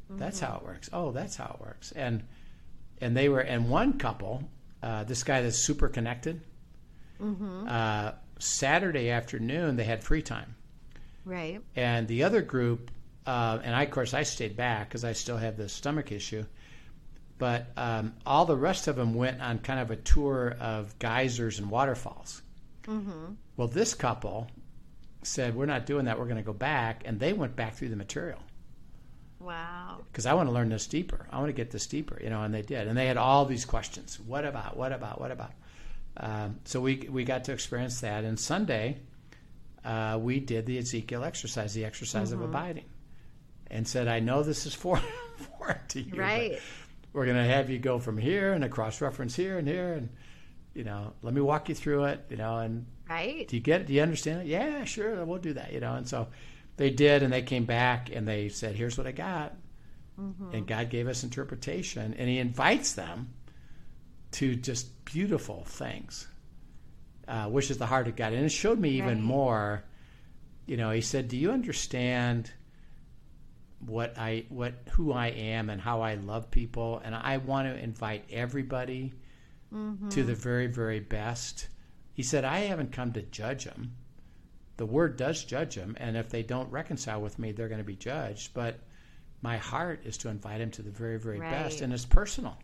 that's 0.10 0.39
how 0.39 0.58
it 0.58 0.63
works. 0.65 0.89
Oh, 0.91 1.12
that's 1.12 1.36
how 1.36 1.56
it 1.60 1.65
works. 1.65 1.91
And 1.91 2.23
and 3.01 3.15
they 3.15 3.29
were 3.29 3.39
and 3.41 3.69
one 3.69 3.97
couple, 3.97 4.43
uh, 4.82 5.03
this 5.03 5.23
guy 5.23 5.41
that's 5.41 5.58
super 5.58 5.88
connected. 5.89 6.41
Uh, 7.67 8.12
Saturday 8.39 9.10
afternoon, 9.10 9.75
they 9.75 9.84
had 9.86 10.03
free 10.03 10.21
time 10.21 10.56
right. 11.25 11.62
and 11.75 12.07
the 12.07 12.23
other 12.23 12.41
group, 12.41 12.91
uh, 13.25 13.59
and 13.63 13.75
I, 13.75 13.83
of 13.83 13.91
course, 13.91 14.13
I 14.13 14.23
stayed 14.23 14.55
back 14.55 14.89
because 14.89 15.03
I 15.03 15.13
still 15.13 15.38
have 15.38 15.57
the 15.57 15.69
stomach 15.69 16.12
issue. 16.12 16.45
But 17.39 17.67
um, 17.75 18.13
all 18.25 18.45
the 18.45 18.55
rest 18.55 18.88
of 18.88 18.95
them 18.95 19.15
went 19.15 19.41
on 19.41 19.59
kind 19.59 19.79
of 19.79 19.91
a 19.91 19.95
tour 19.95 20.55
of 20.59 20.97
geysers 20.99 21.59
and 21.59 21.69
waterfalls. 21.69 22.41
Mm-hmm. 22.83 23.33
Well, 23.57 23.67
this 23.67 23.93
couple 23.93 24.47
said, 25.23 25.55
We're 25.55 25.65
not 25.65 25.86
doing 25.86 26.05
that. 26.05 26.17
We're 26.19 26.25
going 26.25 26.38
to 26.38 26.43
go 26.43 26.53
back. 26.53 27.03
And 27.05 27.19
they 27.19 27.33
went 27.33 27.55
back 27.55 27.75
through 27.75 27.89
the 27.89 27.95
material 27.95 28.39
Wow. 29.39 30.01
because 30.12 30.25
I 30.25 30.33
want 30.36 30.47
to 30.47 30.53
learn 30.53 30.69
this 30.69 30.88
deeper. 30.88 31.27
I 31.31 31.38
want 31.38 31.49
to 31.49 31.53
get 31.53 31.71
this 31.71 31.88
deeper, 31.88 32.17
you 32.23 32.29
know, 32.29 32.43
and 32.43 32.53
they 32.53 32.62
did. 32.62 32.88
And 32.88 32.97
they 32.97 33.07
had 33.07 33.17
all 33.17 33.45
these 33.45 33.65
questions 33.65 34.19
What 34.19 34.45
about? 34.45 34.77
What 34.77 34.91
about? 34.93 35.19
What 35.19 35.31
about? 35.31 35.51
Um, 36.15 36.59
so 36.65 36.79
we, 36.79 37.07
we 37.09 37.23
got 37.23 37.45
to 37.45 37.51
experience 37.51 38.01
that. 38.01 38.23
And 38.23 38.39
Sunday, 38.39 38.99
uh, 39.86 40.17
we 40.22 40.39
did 40.39 40.65
the 40.65 40.78
Ezekiel 40.78 41.24
exercise, 41.24 41.74
the 41.74 41.86
exercise 41.86 42.32
of 42.32 42.41
abiding, 42.41 42.86
and 43.67 43.88
said, 43.88 44.08
I 44.08 44.19
know 44.19 44.43
this 44.43 44.65
is 44.65 44.74
foreign, 44.74 45.04
foreign 45.58 45.78
to 45.89 46.02
you. 46.02 46.15
Right. 46.15 46.60
we're 47.12 47.26
going 47.26 47.38
to 47.38 47.43
have 47.46 47.69
you 47.69 47.80
go 47.80 48.00
from 48.00 48.17
here 48.17 48.54
and 48.54 48.63
a 48.63 48.69
cross 48.69 49.02
reference 49.02 49.36
here 49.36 49.58
and 49.58 49.67
here. 49.67 49.93
And, 49.93 50.10
you 50.74 50.84
know, 50.84 51.13
let 51.22 51.34
me 51.34 51.41
walk 51.41 51.69
you 51.69 51.76
through 51.76 52.06
it, 52.06 52.26
you 52.30 52.38
know, 52.38 52.58
and 52.60 52.86
Right. 53.10 53.48
do 53.48 53.56
you 53.58 53.62
get 53.62 53.82
it? 53.82 53.88
Do 53.88 53.93
you 53.93 54.02
understand 54.02 54.41
it? 54.41 54.48
Yeah, 54.48 54.86
sure, 54.86 55.24
we'll 55.26 55.38
do 55.39 55.54
that. 55.54 55.74
You 55.74 55.80
know, 55.82 55.93
and 55.96 56.08
so 56.08 56.28
they 56.78 56.89
did, 56.89 57.22
and 57.22 57.32
they 57.34 57.41
came 57.41 57.65
back 57.65 58.10
and 58.12 58.26
they 58.28 58.48
said, 58.50 58.76
"Here's 58.76 58.98
what 58.98 59.06
I 59.06 59.12
got," 59.12 59.54
and 60.54 60.65
God 60.65 60.89
gave 60.89 61.08
us 61.08 61.24
interpretation, 61.24 62.13
and 62.17 62.30
He 62.30 62.39
invites 62.39 62.93
them 62.93 63.34
to 64.32 64.56
just 64.56 65.04
beautiful 65.06 65.63
things, 65.65 66.28
uh, 67.27 67.47
which 67.49 67.71
is 67.71 67.77
the 67.77 67.86
heart 67.86 68.07
of 68.07 68.15
God, 68.15 68.33
and 68.33 68.45
it 68.45 68.49
showed 68.49 68.79
me 68.79 68.91
even 68.91 69.15
Right. 69.19 69.23
more. 69.23 69.83
You 70.65 70.77
know, 70.77 70.91
He 70.91 71.01
said, 71.01 71.27
"Do 71.27 71.38
you 71.38 71.51
understand?" 71.51 72.51
what 73.86 74.17
I 74.17 74.45
what 74.49 74.73
who 74.91 75.12
I 75.12 75.27
am 75.27 75.69
and 75.69 75.81
how 75.81 76.01
I 76.01 76.15
love 76.15 76.49
people 76.49 77.01
and 77.03 77.13
I 77.13 77.36
want 77.38 77.67
to 77.67 77.83
invite 77.83 78.23
everybody 78.31 79.13
to 80.09 80.23
the 80.23 80.36
very 80.36 80.67
very 80.67 80.99
best. 81.01 81.67
He 82.13 82.23
said 82.23 82.45
I 82.45 82.59
haven't 82.59 82.91
come 82.93 83.12
to 83.13 83.21
judge 83.23 83.65
them. 83.65 83.95
The 84.77 84.86
word 84.86 85.17
does 85.17 85.43
judge 85.43 85.75
them 85.75 85.97
and 85.99 86.15
if 86.15 86.29
they 86.29 86.43
don't 86.43 86.71
reconcile 86.71 87.21
with 87.21 87.38
me 87.39 87.51
they're 87.51 87.67
going 87.67 87.79
to 87.79 87.83
be 87.83 87.95
judged, 87.97 88.53
but 88.53 88.79
my 89.41 89.57
heart 89.57 90.01
is 90.05 90.17
to 90.19 90.29
invite 90.29 90.59
them 90.59 90.71
to 90.71 90.81
the 90.81 90.91
very 90.91 91.19
very 91.19 91.39
best 91.51 91.81
and 91.81 91.91
it's 91.91 92.05
personal. 92.05 92.57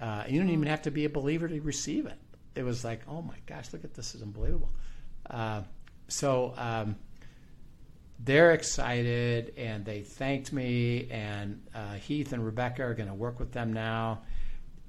Uh, 0.00 0.24
you 0.26 0.38
don't 0.40 0.48
even 0.50 0.68
have 0.68 0.82
to 0.82 0.90
be 0.90 1.04
a 1.04 1.10
believer 1.10 1.48
to 1.48 1.60
receive 1.60 2.06
it. 2.06 2.18
It 2.54 2.64
was 2.64 2.84
like, 2.84 3.02
oh 3.08 3.22
my 3.22 3.36
gosh, 3.46 3.72
look 3.72 3.84
at 3.84 3.94
this! 3.94 4.14
Is 4.14 4.22
unbelievable. 4.22 4.70
Uh, 5.28 5.62
so 6.08 6.54
um, 6.56 6.96
they're 8.24 8.52
excited 8.52 9.54
and 9.56 9.84
they 9.84 10.02
thanked 10.02 10.52
me 10.52 11.08
and 11.10 11.62
uh, 11.74 11.94
heath 11.94 12.32
and 12.32 12.44
rebecca 12.44 12.82
are 12.82 12.94
going 12.94 13.08
to 13.08 13.14
work 13.14 13.38
with 13.40 13.52
them 13.52 13.72
now. 13.72 14.22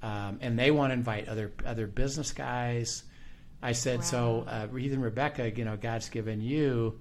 Um, 0.02 0.38
and 0.42 0.58
they 0.58 0.70
want 0.70 0.90
to 0.90 0.94
invite 0.94 1.28
other 1.28 1.52
other 1.64 1.86
business 1.86 2.32
guys. 2.32 3.04
I 3.62 3.72
said 3.72 4.04
so 4.04 4.44
uh, 4.46 4.68
heath 4.68 4.92
and 4.92 5.02
rebecca 5.02 5.50
you 5.50 5.64
know 5.64 5.76
god's 5.76 6.10
given 6.10 6.42
you 6.42 7.00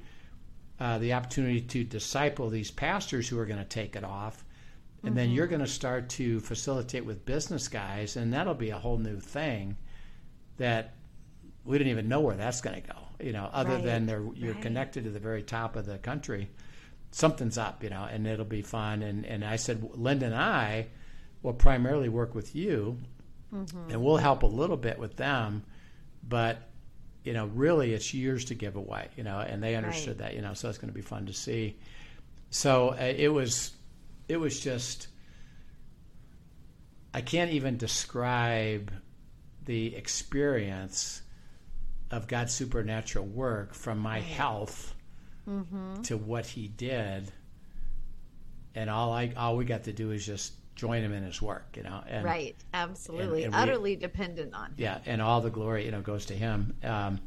uh, 0.80 0.97
the 0.99 1.13
opportunity 1.13 1.62
to 1.62 1.84
disciple 1.84 2.49
these 2.49 2.71
pastors 2.71 3.28
who 3.28 3.38
are 3.38 3.45
going 3.45 3.60
to 3.60 3.65
take 3.65 3.95
it 3.95 4.04
off. 4.04 4.43
And 5.06 5.17
then 5.17 5.32
you're 5.32 5.47
going 5.47 5.60
to 5.60 5.67
start 5.67 6.08
to 6.12 6.39
facilitate 6.39 7.06
with 7.06 7.26
business 7.26 7.67
guys 7.67 8.15
and 8.15 8.34
that'll 8.34 8.54
be 8.54 8.69
a 8.69 8.78
whole 8.78 8.97
new 8.97 9.19
thing 9.19 9.76
that 10.58 10.94
we 11.66 11.78
didn't 11.78 11.92
even 11.92 12.08
know 12.08 12.20
where 12.22 12.36
that's 12.36 12.62
going 12.62 12.82
to 12.82 12.88
go 12.88 12.98
you 13.20 13.32
know 13.32 13.50
other 13.54 13.74
Right. 13.74 13.84
than 13.84 14.06
they're, 14.06 14.24
you're 14.36 14.54
Right. 14.54 14.62
connected 14.62 15.04
to 15.06 15.10
the 15.10 15.20
very 15.20 15.44
top 15.44 15.76
of 15.76 15.86
the 15.86 15.98
country 15.98 16.50
something's 17.12 17.58
up 17.58 17.84
you 17.84 17.89
know 17.89 18.04
and 18.10 18.26
it'll 18.28 18.44
be 18.46 18.62
fun 18.63 19.02
and 19.04 19.26
and 19.26 19.44
i 19.46 19.56
said 19.56 19.84
linda 19.94 20.26
and 20.26 20.36
i 20.36 20.88
will 21.44 21.54
primarily 21.54 22.10
work 22.10 22.34
with 22.36 22.56
you 22.56 22.98
and 23.92 24.04
we'll 24.04 24.18
help 24.18 24.44
a 24.44 24.48
little 24.48 24.78
bit 24.78 24.98
with 24.98 25.16
them 25.16 25.63
but 26.28 26.70
you 27.24 27.34
know 27.34 27.46
really 27.48 27.94
it's 27.94 28.13
yours 28.13 28.46
to 28.46 28.56
give 28.56 28.76
away 28.76 29.08
you 29.16 29.24
know 29.24 29.39
and 29.39 29.62
they 29.63 29.76
understood 29.76 30.18
that 30.18 30.34
you 30.34 30.42
know 30.42 30.54
so 30.54 30.70
it's 30.70 30.78
going 30.80 30.89
to 30.92 30.94
be 30.96 31.02
fun 31.02 31.26
to 31.28 31.34
see 31.34 31.78
so 32.50 32.89
uh, 32.89 32.96
it 33.16 33.30
was 33.30 33.72
it 34.28 34.38
was 34.38 34.60
just 34.60 35.08
i 37.13 37.22
can't 37.22 37.52
even 37.52 37.78
describe 37.78 38.92
the 39.65 39.95
experience 39.95 41.21
of 42.12 42.28
God's 42.28 42.54
supernatural 42.54 43.26
work 43.26 43.73
from 43.73 43.97
my 43.99 44.19
health 44.19 44.93
to 46.04 46.17
what 46.17 46.45
He 46.45 46.67
did, 46.67 47.32
and 48.76 48.89
all 48.89 49.12
I 49.12 49.34
all 49.36 49.58
we 49.58 49.65
got 49.65 49.84
to 49.84 49.93
do 49.93 50.12
is 50.12 50.26
just 50.26 50.54
join 50.76 51.04
Him 51.04 51.12
in 51.13 51.23
His 51.23 51.41
work, 51.41 51.76
you 51.76 51.84
know. 51.84 52.02
And, 52.08 52.23
Right. 52.23 52.56
Absolutely. 52.73 53.43
and 53.43 53.54
we- 53.54 53.60
Utterly 53.60 53.95
dependent 53.95 54.54
on 54.54 54.67
him. 54.67 54.76
Yeah, 54.78 54.99
and 55.06 55.21
all 55.21 55.41
the 55.41 55.49
glory, 55.49 55.86
you 55.86 55.91
know, 55.91 56.02
goes 56.02 56.26
to 56.28 56.34
Him. 56.34 56.76
Um, 56.84 57.19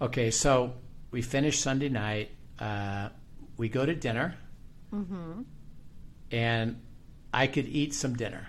okay, 0.00 0.30
so 0.30 0.72
we 1.10 1.20
finish 1.22 1.60
Sunday 1.60 1.88
night. 1.88 2.30
Uh, 2.58 3.10
we 3.58 3.68
go 3.68 3.84
to 3.86 3.94
dinner, 3.94 4.34
and 6.30 6.80
I 7.34 7.46
could 7.46 7.66
eat 7.66 7.94
some 7.94 8.14
dinner. 8.16 8.48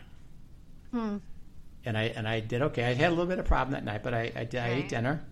And 1.85 1.97
I 1.97 2.03
and 2.03 2.27
I 2.27 2.39
did 2.39 2.61
okay. 2.61 2.85
I 2.85 2.93
had 2.93 3.07
a 3.07 3.09
little 3.09 3.25
bit 3.25 3.39
of 3.39 3.45
problem 3.45 3.73
that 3.73 3.83
night, 3.83 4.03
but 4.03 4.13
I 4.13 4.31
I, 4.35 4.43
did, 4.45 4.61
I 4.61 4.69
ate 4.69 4.89
dinner 4.89 5.23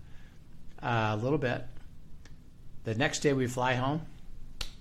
uh, 0.81 1.11
a 1.11 1.17
little 1.17 1.37
bit. 1.37 1.63
The 2.83 2.95
next 2.95 3.19
day 3.19 3.33
we 3.33 3.47
fly 3.47 3.75
home, 3.75 4.01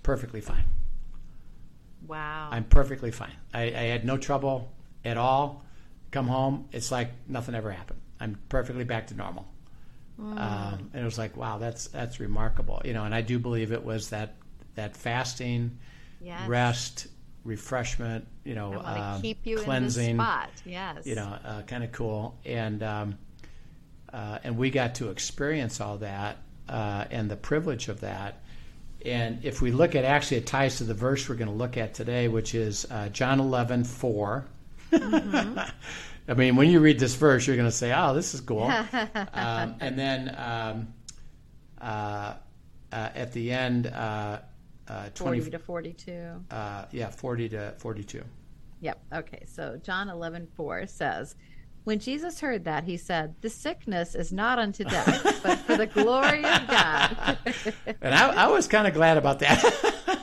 perfectly 0.02 0.40
fine. 0.40 0.64
Wow. 2.06 2.48
I'm 2.50 2.64
perfectly 2.64 3.10
fine. 3.10 3.36
I, 3.54 3.62
I 3.62 3.84
had 3.92 4.04
no 4.04 4.16
trouble 4.16 4.72
at 5.04 5.16
all. 5.16 5.64
Come 6.10 6.26
home, 6.26 6.68
it's 6.72 6.90
like 6.90 7.10
nothing 7.28 7.54
ever 7.54 7.70
happened. 7.70 8.00
I'm 8.18 8.38
perfectly 8.48 8.84
back 8.84 9.06
to 9.08 9.14
normal. 9.14 9.46
Um, 10.18 10.90
and 10.92 11.02
it 11.02 11.04
was 11.04 11.16
like, 11.16 11.36
wow, 11.36 11.58
that's 11.58 11.86
that's 11.88 12.20
remarkable, 12.20 12.82
you 12.84 12.92
know. 12.92 13.04
And 13.04 13.14
I 13.14 13.22
do 13.22 13.38
believe 13.38 13.72
it 13.72 13.82
was 13.82 14.10
that 14.10 14.34
that 14.74 14.96
fasting, 14.96 15.78
yes. 16.20 16.46
rest, 16.46 17.06
refreshment, 17.44 18.26
you 18.44 18.54
know, 18.54 18.80
um, 18.84 19.22
keep 19.22 19.46
you 19.46 19.58
cleansing, 19.58 20.10
in 20.10 20.16
spot. 20.16 20.50
Yes. 20.64 21.06
you 21.06 21.14
know, 21.14 21.36
uh, 21.44 21.62
kind 21.62 21.84
of 21.84 21.92
cool. 21.92 22.38
And 22.44 22.82
um, 22.82 23.18
uh, 24.12 24.38
and 24.44 24.56
we 24.56 24.70
got 24.70 24.96
to 24.96 25.10
experience 25.10 25.80
all 25.80 25.98
that 25.98 26.38
uh, 26.68 27.04
and 27.10 27.30
the 27.30 27.36
privilege 27.36 27.88
of 27.88 28.00
that. 28.00 28.42
And 29.04 29.44
if 29.44 29.62
we 29.62 29.70
look 29.70 29.94
at 29.94 30.04
actually, 30.04 30.38
it 30.38 30.46
ties 30.46 30.78
to 30.78 30.84
the 30.84 30.94
verse 30.94 31.28
we're 31.28 31.36
going 31.36 31.48
to 31.48 31.54
look 31.54 31.76
at 31.76 31.94
today, 31.94 32.28
which 32.28 32.54
is 32.54 32.86
uh, 32.90 33.08
John 33.08 33.40
11, 33.40 33.84
4. 33.84 34.44
I 34.92 36.34
mean, 36.36 36.56
when 36.56 36.68
you 36.68 36.80
read 36.80 36.98
this 36.98 37.14
verse, 37.14 37.46
you're 37.46 37.56
going 37.56 37.68
to 37.68 37.74
say, 37.74 37.92
oh, 37.96 38.14
this 38.14 38.34
is 38.34 38.40
cool. 38.40 38.64
um, 39.32 39.74
and 39.80 39.98
then 39.98 40.34
um, 40.36 40.88
uh, 41.80 42.34
uh, 42.92 43.08
at 43.14 43.32
the 43.32 43.52
end, 43.52 43.86
uh, 44.90 44.94
uh, 45.06 45.08
20, 45.14 45.40
40 45.40 45.50
to 45.52 45.58
42. 45.58 46.44
uh, 46.50 46.84
yeah, 46.90 47.10
40 47.10 47.48
to 47.50 47.74
42. 47.78 48.22
Yep. 48.80 49.00
Okay. 49.14 49.44
So 49.46 49.78
John 49.82 50.08
11, 50.08 50.48
4 50.56 50.86
says, 50.86 51.36
When 51.84 51.98
Jesus 51.98 52.40
heard 52.40 52.64
that, 52.64 52.84
he 52.84 52.96
said, 52.96 53.34
The 53.40 53.50
sickness 53.50 54.14
is 54.14 54.32
not 54.32 54.58
unto 54.58 54.84
death, 54.84 55.40
but 55.42 55.58
for 55.60 55.76
the 55.76 55.86
glory 55.86 56.44
of 56.44 56.66
God. 56.66 57.38
And 58.02 58.14
I, 58.14 58.44
I 58.44 58.46
was 58.48 58.66
kind 58.66 58.86
of 58.86 58.94
glad 58.94 59.16
about 59.18 59.38
that. 59.40 59.60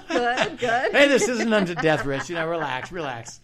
good, 0.07 0.57
good. 0.59 0.91
hey, 0.91 1.07
this 1.07 1.27
isn't 1.27 1.53
unto 1.53 1.75
death, 1.75 2.05
Rich. 2.05 2.29
You 2.29 2.35
know, 2.35 2.47
relax, 2.47 2.91
relax. 2.91 3.39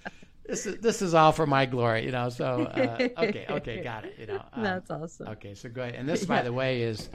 This 0.45 0.65
is 0.65 0.77
this 0.81 1.01
is 1.01 1.13
all 1.13 1.31
for 1.31 1.45
my 1.45 1.65
glory. 1.65 2.05
You 2.05 2.11
know, 2.11 2.29
so 2.29 2.63
uh, 2.63 2.97
okay, 3.19 3.45
okay, 3.49 3.81
got 3.83 4.03
it. 4.05 4.15
You 4.19 4.25
know, 4.27 4.41
um, 4.51 4.63
That's 4.63 4.89
awesome. 4.91 5.27
okay. 5.29 5.53
So 5.55 5.69
go 5.69 5.83
ahead. 5.83 5.95
And 5.95 6.09
this, 6.09 6.25
by 6.25 6.41
the 6.41 6.51
way, 6.51 6.81
is 6.81 7.09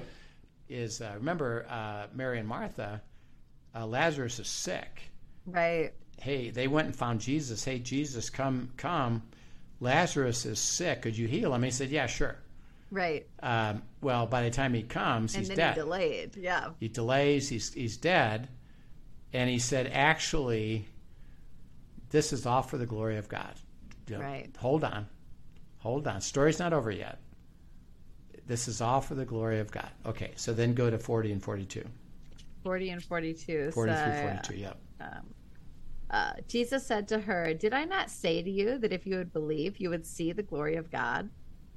is 0.68 1.00
uh, 1.02 1.12
remember 1.16 1.66
uh, 1.68 2.06
Mary 2.14 2.38
and 2.38 2.48
Martha. 2.48 3.02
Uh, 3.78 3.86
Lazarus 3.86 4.38
is 4.40 4.48
sick. 4.48 5.02
Right. 5.46 5.92
Hey, 6.20 6.50
they 6.50 6.66
went 6.66 6.86
and 6.86 6.96
found 6.96 7.20
Jesus. 7.20 7.64
Hey, 7.64 7.78
Jesus, 7.78 8.28
come, 8.30 8.70
come. 8.76 9.22
Lazarus 9.80 10.44
is 10.46 10.58
sick. 10.58 11.02
Could 11.02 11.16
you 11.16 11.28
heal 11.28 11.54
him? 11.54 11.62
He 11.62 11.70
said, 11.70 11.90
Yeah, 11.90 12.06
sure. 12.06 12.36
Right. 12.90 13.26
Um, 13.42 13.82
well, 14.00 14.26
by 14.26 14.42
the 14.42 14.50
time 14.50 14.74
he 14.74 14.82
comes, 14.82 15.34
And 15.34 15.46
he's 15.46 15.54
dead. 15.54 15.74
he 15.74 15.80
delayed. 15.80 16.36
Yeah. 16.36 16.70
he 16.80 16.88
delays 16.88 17.48
he's 17.48 17.72
he's 17.74 17.96
dead 17.98 18.48
and 19.34 19.50
he 19.50 19.58
said 19.58 19.86
actually 19.92 20.86
this 22.10 22.32
is 22.32 22.46
all 22.46 22.62
for 22.62 22.78
the 22.78 22.86
glory 22.86 23.18
of 23.18 23.28
god 23.28 23.54
You 24.08 24.16
know, 24.16 24.22
Right. 24.22 24.48
hold 24.58 24.84
on 24.84 25.06
hold 25.80 26.08
on 26.08 26.22
story's 26.22 26.58
not 26.58 26.72
over 26.72 26.90
yet 26.90 27.18
this 28.46 28.68
is 28.68 28.80
all 28.80 29.02
for 29.02 29.14
the 29.14 29.26
glory 29.26 29.60
of 29.60 29.70
god 29.70 29.90
okay 30.06 30.30
so 30.36 30.54
then 30.54 30.72
go 30.72 30.88
to 30.88 30.98
40 30.98 31.30
and 31.32 31.42
42 31.42 31.84
40 32.62 32.90
and 32.90 33.02
42. 33.04 33.70
40 33.72 33.92
so, 33.92 34.04
through 34.04 34.22
42 34.22 34.56
yep 34.56 34.78
uh, 36.10 36.32
Jesus 36.46 36.86
said 36.86 37.06
to 37.08 37.18
her, 37.18 37.52
Did 37.52 37.74
I 37.74 37.84
not 37.84 38.10
say 38.10 38.42
to 38.42 38.50
you 38.50 38.78
that 38.78 38.92
if 38.92 39.06
you 39.06 39.16
would 39.16 39.32
believe, 39.32 39.78
you 39.78 39.90
would 39.90 40.06
see 40.06 40.32
the 40.32 40.42
glory 40.42 40.76
of 40.76 40.90
God? 40.90 41.28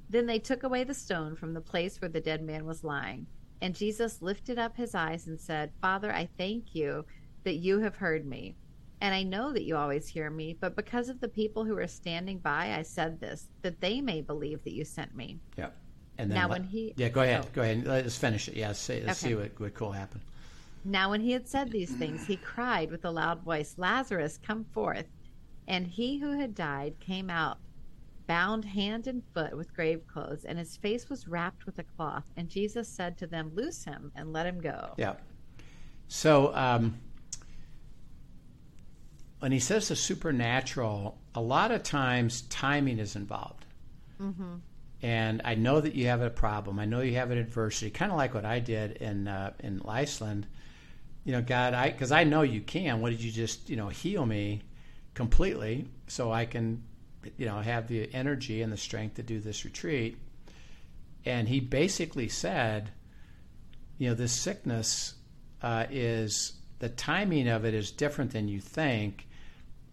Then 0.08 0.26
they 0.26 0.38
took 0.38 0.62
away 0.62 0.84
the 0.84 0.94
stone 0.94 1.36
from 1.36 1.52
the 1.52 1.60
place 1.60 2.00
where 2.00 2.08
the 2.08 2.20
dead 2.20 2.42
man 2.42 2.64
was 2.64 2.84
lying. 2.84 3.26
And 3.60 3.74
Jesus 3.74 4.22
lifted 4.22 4.58
up 4.58 4.76
his 4.76 4.94
eyes 4.94 5.26
and 5.26 5.40
said, 5.40 5.70
Father, 5.80 6.12
I 6.12 6.28
thank 6.38 6.74
you 6.74 7.04
that 7.44 7.56
you 7.56 7.80
have 7.80 7.96
heard 7.96 8.26
me. 8.26 8.56
And 9.00 9.14
I 9.14 9.22
know 9.22 9.52
that 9.52 9.64
you 9.64 9.76
always 9.76 10.06
hear 10.08 10.30
me, 10.30 10.56
but 10.60 10.76
because 10.76 11.08
of 11.08 11.20
the 11.20 11.28
people 11.28 11.64
who 11.64 11.76
are 11.76 11.88
standing 11.88 12.38
by, 12.38 12.74
I 12.76 12.82
said 12.82 13.20
this, 13.20 13.48
that 13.62 13.80
they 13.80 14.00
may 14.00 14.20
believe 14.20 14.62
that 14.64 14.72
you 14.74 14.84
sent 14.84 15.14
me. 15.14 15.40
Yeah. 15.58 15.70
and 16.18 16.30
then 16.30 16.36
Now, 16.36 16.42
let- 16.48 16.60
when 16.60 16.64
he- 16.64 16.94
yeah, 16.96 17.08
go 17.08 17.22
ahead, 17.22 17.44
oh. 17.44 17.48
go 17.52 17.62
ahead. 17.62 17.84
Let's 17.86 18.16
finish 18.16 18.46
it. 18.48 18.54
Yeah, 18.54 18.72
say, 18.72 19.02
let's 19.04 19.22
Okay. 19.22 19.30
see 19.30 19.34
what 19.34 19.58
what 19.58 19.74
cool 19.74 19.92
happened. 19.92 20.22
Now, 20.84 21.10
when 21.10 21.20
he 21.20 21.32
had 21.32 21.46
said 21.46 21.70
these 21.70 21.92
things, 21.92 22.26
he 22.26 22.36
cried 22.36 22.90
with 22.90 23.04
a 23.04 23.10
loud 23.10 23.42
voice, 23.42 23.74
Lazarus, 23.76 24.38
come 24.42 24.64
forth. 24.64 25.06
And 25.68 25.86
he 25.86 26.18
who 26.18 26.38
had 26.38 26.54
died 26.54 26.94
came 26.98 27.30
out, 27.30 27.58
bound 28.26 28.64
hand 28.64 29.06
and 29.06 29.22
foot 29.32 29.56
with 29.56 29.72
grave 29.74 30.06
clothes, 30.08 30.44
and 30.44 30.58
his 30.58 30.76
face 30.76 31.08
was 31.08 31.28
wrapped 31.28 31.66
with 31.66 31.78
a 31.78 31.84
cloth. 31.84 32.24
And 32.36 32.48
Jesus 32.48 32.88
said 32.88 33.16
to 33.18 33.26
them, 33.28 33.52
Loose 33.54 33.84
him 33.84 34.10
and 34.16 34.32
let 34.32 34.46
him 34.46 34.60
go. 34.60 34.94
Yeah. 34.96 35.14
So 36.08 36.52
um, 36.54 36.98
when 39.38 39.52
he 39.52 39.60
says 39.60 39.88
the 39.88 39.96
supernatural, 39.96 41.18
a 41.34 41.40
lot 41.40 41.70
of 41.70 41.82
times 41.82 42.42
timing 42.42 42.98
is 42.98 43.16
involved. 43.16 43.66
Mm-hmm 44.20 44.56
And 45.02 45.42
I 45.44 45.54
know 45.56 45.80
that 45.80 45.94
you 45.94 46.06
have 46.06 46.22
a 46.22 46.30
problem. 46.30 46.78
I 46.78 46.84
know 46.84 47.00
you 47.00 47.14
have 47.16 47.30
an 47.30 47.38
adversity, 47.38 47.90
kind 47.90 48.12
of 48.12 48.18
like 48.18 48.34
what 48.34 48.44
I 48.44 48.60
did 48.60 48.92
in 48.98 49.26
uh, 49.26 49.52
in 49.60 49.82
Iceland. 49.86 50.46
You 51.24 51.32
know, 51.32 51.42
God, 51.42 51.74
I 51.74 51.90
because 51.90 52.12
I 52.12 52.24
know 52.24 52.42
you 52.42 52.60
can. 52.60 53.00
What 53.00 53.10
did 53.10 53.22
you 53.22 53.30
just 53.30 53.70
you 53.70 53.76
know 53.76 53.88
heal 53.88 54.26
me 54.26 54.62
completely 55.14 55.86
so 56.06 56.32
I 56.32 56.44
can 56.44 56.82
you 57.36 57.46
know 57.46 57.60
have 57.60 57.88
the 57.88 58.12
energy 58.12 58.62
and 58.62 58.72
the 58.72 58.76
strength 58.76 59.14
to 59.16 59.22
do 59.22 59.40
this 59.40 59.64
retreat? 59.64 60.18
And 61.24 61.48
he 61.48 61.60
basically 61.60 62.28
said, 62.28 62.90
you 63.98 64.08
know, 64.08 64.14
this 64.14 64.32
sickness 64.32 65.14
uh, 65.62 65.86
is 65.90 66.54
the 66.80 66.88
timing 66.88 67.46
of 67.46 67.64
it 67.64 67.74
is 67.74 67.92
different 67.92 68.32
than 68.32 68.48
you 68.48 68.60
think, 68.60 69.28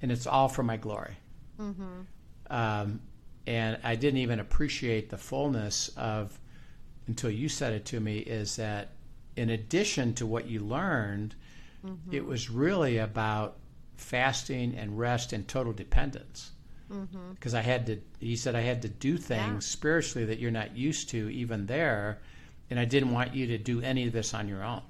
and 0.02 0.12
it's 0.12 0.26
all 0.26 0.48
for 0.48 0.64
my 0.64 0.78
glory. 0.78 1.18
Um, 2.50 3.02
and 3.46 3.78
I 3.84 3.96
didn't 3.96 4.20
even 4.22 4.40
appreciate 4.40 5.10
the 5.10 5.18
fullness 5.18 5.90
of 5.90 6.40
until 7.08 7.30
you 7.30 7.50
said 7.50 7.74
it 7.74 7.86
to 7.86 8.00
me 8.00 8.18
is 8.18 8.56
that 8.56 8.90
in 9.40 9.50
addition 9.50 10.14
to 10.16 10.26
what 10.26 10.48
you 10.48 10.60
learned, 10.60 11.36
it 12.12 12.26
was 12.26 12.50
really 12.50 12.98
about 12.98 13.56
fasting 13.96 14.76
and 14.76 15.00
rest 15.00 15.34
and 15.34 15.48
total 15.48 15.74
dependence. 15.74 16.52
Because 17.36 17.54
I 17.54 17.62
had 17.62 17.86
to, 17.88 18.00
he 18.20 18.36
said, 18.36 18.56
I 18.56 18.62
had 18.62 18.82
to 18.82 18.90
do 18.90 19.18
things 19.18 19.66
Yeah. 19.66 19.72
spiritually 19.72 20.26
that 20.28 20.40
you're 20.40 20.52
not 20.52 20.76
used 20.76 21.10
to, 21.10 21.30
even 21.30 21.68
there, 21.68 22.20
and 22.70 22.80
I 22.80 22.86
didn't 22.86 23.12
want 23.12 23.34
you 23.34 23.48
to 23.48 23.58
do 23.58 23.82
any 23.82 24.08
of 24.08 24.14
this 24.14 24.34
on 24.34 24.48
your 24.48 24.64
own. 24.64 24.82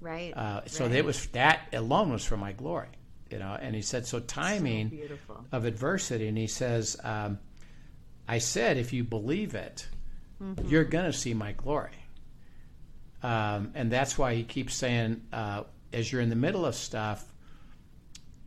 Right. 0.00 0.32
Uh, 0.36 0.62
so 0.66 0.86
right. 0.86 0.94
it 0.96 1.04
was 1.04 1.26
that 1.28 1.60
alone 1.72 2.12
was 2.12 2.24
for 2.24 2.36
my 2.36 2.52
glory, 2.52 2.88
you 3.30 3.38
know. 3.38 3.56
And 3.60 3.74
he 3.74 3.82
said, 3.82 4.06
so 4.06 4.20
timing 4.20 4.90
So 5.26 5.44
of 5.52 5.64
adversity, 5.64 6.28
and 6.28 6.38
he 6.38 6.46
says, 6.46 6.96
um, 7.04 7.38
I 8.26 8.38
said, 8.38 8.78
if 8.78 8.92
you 8.92 9.04
believe 9.04 9.54
it, 9.54 9.86
Mm-hmm. 10.42 10.68
you're 10.68 10.82
going 10.84 11.04
to 11.04 11.12
see 11.12 11.34
my 11.34 11.52
glory. 11.52 11.92
Um, 13.22 13.72
and 13.74 13.90
that's 13.90 14.18
why 14.18 14.34
he 14.34 14.42
keeps 14.44 14.74
saying, 14.74 15.22
uh, 15.32 15.62
as 15.92 16.10
you're 16.10 16.20
in 16.22 16.28
the 16.30 16.36
middle 16.36 16.66
of 16.66 16.74
stuff, 16.74 17.24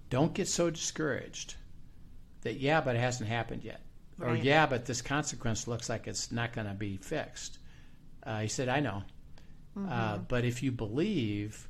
don't 0.09 0.33
get 0.33 0.47
so 0.47 0.69
discouraged 0.69 1.55
that, 2.41 2.59
yeah, 2.59 2.81
but 2.81 2.95
it 2.95 2.99
hasn't 2.99 3.29
happened 3.29 3.63
yet. 3.63 3.81
Or, 4.21 4.35
yeah, 4.43 4.65
but 4.65 4.85
this 4.85 5.01
consequence 5.01 5.67
looks 5.67 5.89
like 5.89 6.07
it's 6.07 6.31
not 6.31 6.53
going 6.53 6.67
to 6.67 6.73
be 6.73 6.97
fixed. 6.97 7.59
Uh, 8.23 8.41
he 8.41 8.47
said, 8.47 8.69
I 8.69 8.79
know. 8.79 9.03
Uh, 9.89 10.17
but 10.19 10.45
if 10.45 10.63
you 10.63 10.71
believe, 10.71 11.67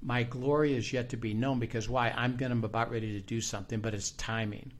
my 0.00 0.22
glory 0.22 0.74
is 0.74 0.92
yet 0.92 1.10
to 1.10 1.16
be 1.18 1.34
known 1.34 1.58
because 1.58 1.88
why? 1.88 2.10
I'm 2.10 2.36
going 2.36 2.50
to 2.50 2.56
be 2.56 2.64
about 2.64 2.90
ready 2.90 3.12
to 3.12 3.20
do 3.20 3.40
something, 3.40 3.80
but 3.80 3.94
it's 3.94 4.10
timing. 4.12 4.72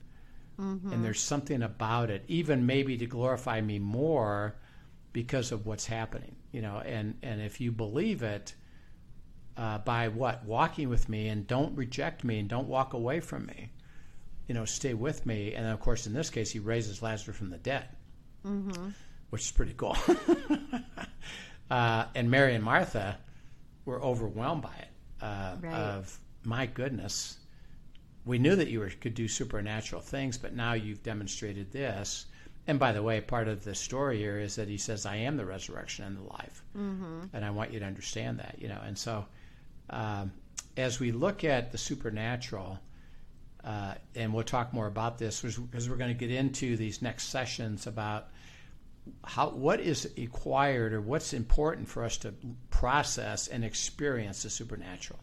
And 0.92 1.04
there's 1.04 1.20
something 1.20 1.62
about 1.62 2.10
it, 2.10 2.24
even 2.28 2.66
maybe 2.66 2.96
to 2.98 3.06
glorify 3.06 3.60
me 3.60 3.78
more 3.78 4.54
because 5.12 5.52
of 5.52 5.66
what's 5.66 5.86
happening, 5.86 6.36
you 6.52 6.62
know. 6.62 6.78
And 6.84 7.16
and 7.22 7.40
if 7.40 7.60
you 7.60 7.72
believe 7.72 8.22
it, 8.22 8.54
uh, 9.56 9.78
by 9.78 10.08
what 10.08 10.44
walking 10.44 10.88
with 10.88 11.08
me 11.08 11.28
and 11.28 11.46
don't 11.46 11.74
reject 11.76 12.24
me 12.24 12.38
and 12.38 12.48
don't 12.48 12.68
walk 12.68 12.92
away 12.94 13.20
from 13.20 13.46
me, 13.46 13.70
you 14.46 14.54
know, 14.54 14.64
stay 14.64 14.94
with 14.94 15.26
me. 15.26 15.54
And 15.54 15.66
of 15.66 15.80
course, 15.80 16.06
in 16.06 16.12
this 16.12 16.30
case, 16.30 16.50
he 16.50 16.58
raises 16.58 17.02
Lazarus 17.02 17.36
from 17.36 17.50
the 17.50 17.58
dead, 17.58 17.88
which 19.30 19.42
is 19.42 19.50
pretty 19.50 19.74
cool. 19.74 19.96
uh, 21.70 22.04
and 22.14 22.30
Mary 22.30 22.54
and 22.54 22.64
Martha 22.64 23.18
were 23.84 24.02
overwhelmed 24.02 24.62
by 24.62 24.74
it. 24.78 24.88
Uh, 25.20 25.56
Right. 25.60 25.72
Of 25.74 26.18
my 26.44 26.66
goodness, 26.66 27.38
we 28.24 28.38
knew 28.38 28.56
that 28.56 28.68
you 28.68 28.80
were, 28.80 28.90
could 28.90 29.14
do 29.14 29.28
supernatural 29.28 30.00
things, 30.02 30.36
but 30.38 30.54
now 30.54 30.72
you've 30.72 31.02
demonstrated 31.02 31.70
this. 31.72 32.26
And 32.66 32.78
by 32.78 32.92
the 32.92 33.02
way, 33.02 33.20
part 33.20 33.48
of 33.48 33.64
the 33.64 33.74
story 33.74 34.18
here 34.18 34.38
is 34.38 34.56
that 34.56 34.68
he 34.68 34.78
says, 34.78 35.04
"I 35.04 35.16
am 35.16 35.36
the 35.36 35.44
resurrection 35.44 36.04
and 36.04 36.16
the 36.16 36.22
life," 36.22 36.62
mm-hmm. 36.76 37.24
and 37.32 37.44
I 37.44 37.50
want 37.50 37.72
you 37.72 37.80
to 37.80 37.84
understand 37.84 38.38
that, 38.38 38.56
you 38.60 38.68
know. 38.68 38.80
And 38.84 38.96
so, 38.96 39.26
um, 39.90 40.32
as 40.76 41.00
we 41.00 41.10
look 41.10 41.42
at 41.42 41.72
the 41.72 41.78
supernatural, 41.78 42.78
uh, 43.64 43.94
and 44.14 44.32
we'll 44.32 44.44
talk 44.44 44.72
more 44.72 44.86
about 44.86 45.18
this 45.18 45.42
because 45.42 45.90
we're 45.90 45.96
going 45.96 46.16
to 46.16 46.26
get 46.26 46.30
into 46.30 46.76
these 46.76 47.02
next 47.02 47.24
sessions 47.24 47.86
about 47.86 48.28
how 49.24 49.50
what 49.50 49.80
is 49.80 50.08
required 50.16 50.92
or 50.92 51.00
what's 51.00 51.32
important 51.32 51.88
for 51.88 52.04
us 52.04 52.16
to 52.18 52.32
process 52.70 53.48
and 53.48 53.64
experience 53.64 54.44
the 54.44 54.50
supernatural. 54.50 55.18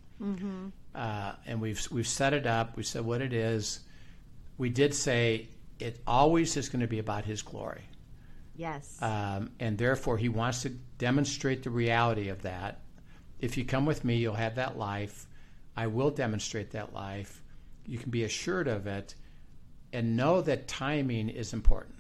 Uh, 0.94 1.34
and 1.46 1.62
we've 1.62 1.88
we've 1.90 2.08
set 2.08 2.34
it 2.34 2.46
up. 2.46 2.76
We 2.76 2.84
said 2.84 3.06
what 3.06 3.22
it 3.22 3.32
is. 3.32 3.80
We 4.58 4.70
did 4.70 4.94
say 4.94 5.48
it 5.80 6.02
always 6.06 6.56
is 6.58 6.70
going 6.70 6.82
to 6.82 6.88
be 6.88 7.00
about 7.00 7.26
His 7.26 7.42
glory, 7.42 7.84
Yes. 8.56 8.98
um, 9.02 9.52
and 9.60 9.78
therefore 9.78 10.18
He 10.18 10.30
wants 10.30 10.62
to 10.64 10.70
demonstrate 10.98 11.64
the 11.64 11.70
reality 11.70 12.30
of 12.30 12.42
that. 12.44 12.82
If 13.40 13.58
you 13.58 13.66
come 13.66 13.86
with 13.86 14.04
me, 14.04 14.18
you'll 14.18 14.34
have 14.34 14.56
that 14.56 14.78
life. 14.78 15.26
I 15.78 15.88
will 15.88 16.12
demonstrate 16.12 16.72
that 16.72 16.94
life. 16.94 17.42
You 17.86 17.98
can 17.98 18.12
be 18.12 18.24
assured 18.24 18.68
of 18.68 18.86
it, 18.88 19.16
and 19.94 20.18
know 20.18 20.42
that 20.42 20.68
timing 20.68 21.30
is 21.30 21.54
important 21.54 21.96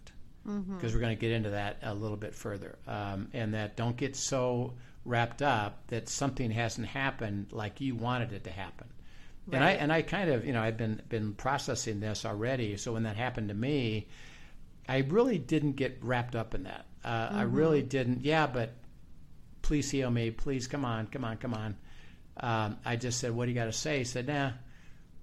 because 0.75 0.93
we're 0.93 0.99
going 1.01 1.15
to 1.15 1.19
get 1.19 1.31
into 1.31 1.51
that 1.51 1.77
a 1.83 1.93
little 1.93 2.17
bit 2.17 2.33
further. 2.33 2.77
Um, 2.87 3.29
and 3.33 3.53
that 3.53 3.75
don't 3.77 3.95
get 3.95 4.15
so 4.15 4.73
wrapped 5.05 5.41
up 5.41 5.85
that 5.87 6.09
something 6.09 6.49
hasn't 6.51 6.87
happened 6.87 7.47
like 7.51 7.79
you 7.81 7.95
wanted 7.95 8.33
it 8.33 8.43
to 8.45 8.49
happen. 8.51 8.87
And 9.55 9.63
I 9.63 9.71
and 9.71 9.91
I 9.91 10.01
kind 10.01 10.29
of 10.29 10.45
you 10.45 10.53
know 10.53 10.61
I've 10.61 10.77
been 10.77 11.01
been 11.09 11.33
processing 11.33 11.99
this 11.99 12.25
already. 12.25 12.77
So 12.77 12.93
when 12.93 13.03
that 13.03 13.15
happened 13.15 13.49
to 13.49 13.53
me, 13.55 14.07
I 14.87 14.99
really 14.99 15.37
didn't 15.37 15.73
get 15.73 15.99
wrapped 16.01 16.35
up 16.35 16.53
in 16.55 16.63
that. 16.63 16.85
Uh, 17.03 17.29
I 17.31 17.41
really 17.43 17.81
didn't. 17.81 18.23
Yeah, 18.25 18.47
but 18.47 18.71
please 19.61 19.89
heal 19.89 20.09
me. 20.09 20.31
Please 20.31 20.67
come 20.67 20.83
on, 20.85 21.07
come 21.07 21.23
on, 21.23 21.37
come 21.37 21.53
on. 21.53 21.75
Um, 22.41 22.77
I 22.85 22.95
just 22.95 23.19
said, 23.19 23.31
what 23.31 23.45
do 23.45 23.51
you 23.51 23.55
got 23.55 23.65
to 23.65 23.73
say? 23.73 23.99
He 23.99 24.03
said, 24.03 24.27
nah. 24.27 24.51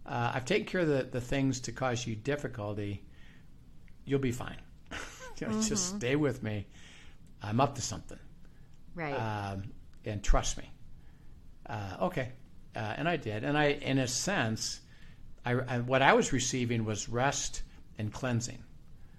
Uh, 0.04 0.32
I've 0.34 0.44
taken 0.44 0.66
care 0.66 0.82
of 0.82 0.88
the, 0.88 1.02
the 1.10 1.20
things 1.20 1.60
to 1.62 1.72
cause 1.72 2.06
you 2.06 2.14
difficulty. 2.14 3.02
You'll 4.04 4.20
be 4.20 4.32
fine. 4.32 4.56
You 5.38 5.48
know, 5.48 5.60
Just 5.60 5.96
stay 5.96 6.16
with 6.16 6.42
me. 6.42 6.66
I'm 7.42 7.60
up 7.60 7.74
to 7.74 7.82
something. 7.82 8.18
right. 8.94 9.12
Um, 9.12 9.64
and 10.06 10.22
trust 10.22 10.56
me. 10.56 10.64
Uh, 11.68 11.96
okay. 12.02 12.32
Uh, 12.76 12.94
and 12.98 13.08
I 13.08 13.16
did. 13.16 13.42
And 13.42 13.56
I, 13.56 13.68
in 13.68 13.98
a 13.98 14.06
sense, 14.06 14.80
I, 15.44 15.52
I, 15.52 15.78
what 15.78 16.02
I 16.02 16.12
was 16.12 16.32
receiving 16.32 16.84
was 16.84 17.08
rest 17.08 17.62
and 17.98 18.12
cleansing. 18.12 18.62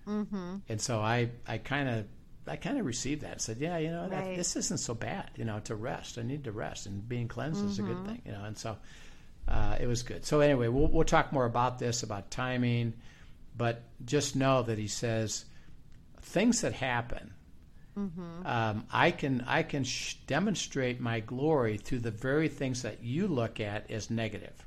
Mm-hmm. 0.08 0.58
And 0.70 0.80
so 0.80 1.00
I, 1.00 1.32
I 1.48 1.58
kind 1.58 1.90
of, 1.90 2.06
I 2.48 2.56
kind 2.56 2.78
of 2.78 2.86
received 2.86 3.24
that. 3.24 3.42
Said, 3.42 3.58
yeah, 3.58 3.78
you 3.78 3.90
know, 3.90 4.08
that, 4.08 4.36
this 4.36 4.56
isn't 4.56 4.80
so 4.80 4.94
bad. 4.94 5.32
You 5.36 5.44
know, 5.44 5.60
to 5.66 5.76
rest. 5.76 6.18
I 6.18 6.22
need 6.22 6.44
to 6.44 6.52
rest, 6.52 6.86
and 6.86 7.08
being 7.08 7.28
cleansed 7.28 7.66
is 7.66 7.80
a 7.80 7.82
good 7.82 8.06
thing. 8.06 8.22
You 8.26 8.32
know, 8.32 8.44
and 8.46 8.58
so 8.58 8.78
uh, 9.48 9.78
it 9.82 9.88
was 9.88 10.04
good. 10.04 10.24
So 10.24 10.40
anyway, 10.40 10.68
we'll 10.70 10.88
we'll 10.88 11.04
talk 11.04 11.34
more 11.34 11.46
about 11.46 11.80
this 11.80 12.04
about 12.04 12.32
timing, 12.32 12.94
but 13.58 13.84
just 14.06 14.36
know 14.36 14.62
that 14.62 14.78
he 14.78 14.88
says 14.88 15.44
things 16.22 16.62
that 16.62 16.74
happen 16.74 17.34
um, 18.46 18.86
I 18.92 19.12
can 19.12 19.44
I 19.48 19.64
can 19.64 19.84
sh- 19.84 20.16
demonstrate 20.28 21.00
my 21.00 21.20
glory 21.20 21.78
through 21.78 22.00
the 22.00 22.12
very 22.12 22.48
things 22.48 22.82
that 22.84 23.04
you 23.04 23.28
look 23.28 23.60
at 23.60 23.90
as 23.92 24.10
negative. 24.10 24.66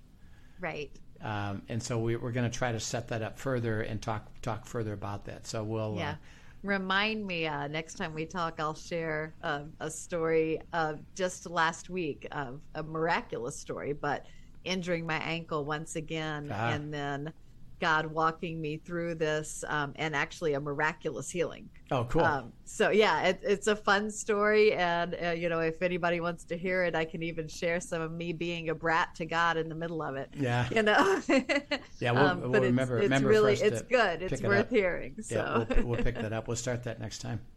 right. 0.61 0.91
Um, 1.23 1.61
and 1.69 1.83
so 1.83 1.99
we, 1.99 2.17
we're 2.17 2.33
going 2.33 2.51
to 2.51 2.59
try 2.59 2.73
to 2.73 2.81
set 2.81 3.09
that 3.09 3.21
up 3.21 3.39
further 3.39 3.83
and 3.83 4.01
talk 4.01 4.27
talk 4.41 4.65
further 4.67 4.95
about 4.95 5.27
that. 5.27 5.47
So 5.47 5.63
we'll 5.63 5.97
Yeah. 5.97 6.13
uh, 6.13 6.15
Remind 6.63 7.27
me 7.27 7.47
uh, 7.47 7.69
next 7.69 7.95
time 7.95 8.13
we 8.15 8.27
talk, 8.27 8.59
I'll 8.59 8.75
share 8.75 9.35
uh, 9.43 9.63
a 9.81 9.91
story 9.91 10.61
of 10.75 11.01
just 11.15 11.49
last 11.49 11.89
week 11.91 12.27
of 12.33 12.61
a 12.75 12.83
miraculous 12.83 13.57
story, 13.57 13.93
but 13.95 14.27
injuring 14.65 15.07
my 15.07 15.17
ankle 15.19 15.65
once 15.65 15.97
again, 15.97 16.51
Ah. 16.53 16.71
and 16.71 16.93
then 16.93 17.33
God 17.81 18.07
walking 18.07 18.61
me 18.61 18.77
through 18.77 19.17
this, 19.17 19.65
um, 19.69 19.93
and 19.97 20.15
actually 20.15 20.53
a 20.55 20.61
miraculous 20.61 21.31
healing. 21.31 21.69
oh 21.91 22.05
cool 22.05 22.23
Um, 22.25 22.53
so 22.65 22.91
yeah, 22.91 23.23
it, 23.29 23.41
it's 23.43 23.67
a 23.67 23.75
fun 23.75 24.11
story, 24.11 24.73
and 24.75 25.17
uh, 25.21 25.31
you 25.31 25.49
know, 25.49 25.61
if 25.61 25.83
anybody 25.83 26.21
wants 26.21 26.45
to 26.45 26.57
hear 26.57 26.85
it, 26.85 26.95
I 26.95 27.05
can 27.05 27.23
even 27.23 27.49
share 27.49 27.81
some 27.81 28.01
of 28.03 28.13
me 28.13 28.33
being 28.33 28.69
a 28.69 28.75
brat 28.75 29.15
to 29.17 29.27
God 29.27 29.57
in 29.57 29.69
the 29.69 29.75
middle 29.75 30.03
of 30.03 30.15
it. 30.17 30.29
yeah 30.37 30.69
You 30.71 30.83
know, 30.83 31.21
Yeah, 31.99 32.13
we'll- 32.13 32.27
Um, 32.27 32.41
we'll 32.43 32.53
but 32.53 32.63
remember- 32.63 32.99
it's 32.99 33.05
remember 33.05 33.29
for 33.29 33.33
really 33.33 33.53
us 33.55 33.61
it's 33.63 33.81
to 33.81 33.87
good. 33.87 34.23
It's 34.23 34.41
it 34.41 34.47
worth 34.47 34.71
hearing. 34.71 35.17
So 35.23 35.35
yeah 35.35 35.75
we'll, 35.81 35.87
we'll 35.89 36.03
pick 36.05 36.15
that 36.17 36.33
up. 36.33 36.47
We'll 36.47 36.57
start 36.57 36.85
that 36.85 37.01
next 37.01 37.19
time. 37.19 37.41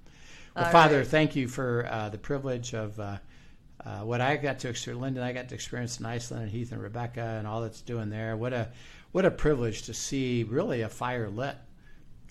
Well, 0.55 0.65
All 0.65 0.71
Father, 0.71 0.97
right. 0.99 1.07
thank 1.07 1.35
you 1.35 1.47
for 1.47 1.87
uh, 1.89 2.09
the 2.09 2.19
privilege 2.19 2.75
of 2.75 2.99
uh, 2.99 3.17
uh, 3.83 4.01
what 4.01 4.21
I 4.21 4.37
got 4.37 4.59
to 4.59 4.69
experience. 4.69 5.01
Linda 5.01 5.23
I 5.23 5.33
got 5.33 5.49
to 5.49 5.55
experience 5.55 5.99
in 5.99 6.05
Iceland, 6.05 6.43
and 6.43 6.51
Heath 6.51 6.71
and 6.71 6.79
Rebecca, 6.79 7.21
and 7.39 7.47
all 7.47 7.61
that's 7.61 7.81
doing 7.81 8.11
there. 8.11 8.37
What 8.37 8.53
a 8.53 8.69
what 9.13 9.25
a 9.25 9.31
privilege 9.31 9.83
to 9.83 9.93
see 9.93 10.43
really 10.43 10.81
a 10.81 10.89
fire 10.89 11.29
lit, 11.29 11.55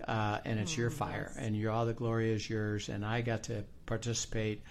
uh, 0.06 0.38
and 0.44 0.58
it's 0.58 0.76
your 0.76 0.90
fire, 0.90 1.32
and 1.38 1.56
your 1.56 1.70
all 1.70 1.86
the 1.86 1.94
glory 1.94 2.32
is 2.32 2.50
yours. 2.50 2.88
And 2.88 3.06
I 3.06 3.22
got 3.22 3.44
to 3.44 3.64
participate 3.86 4.62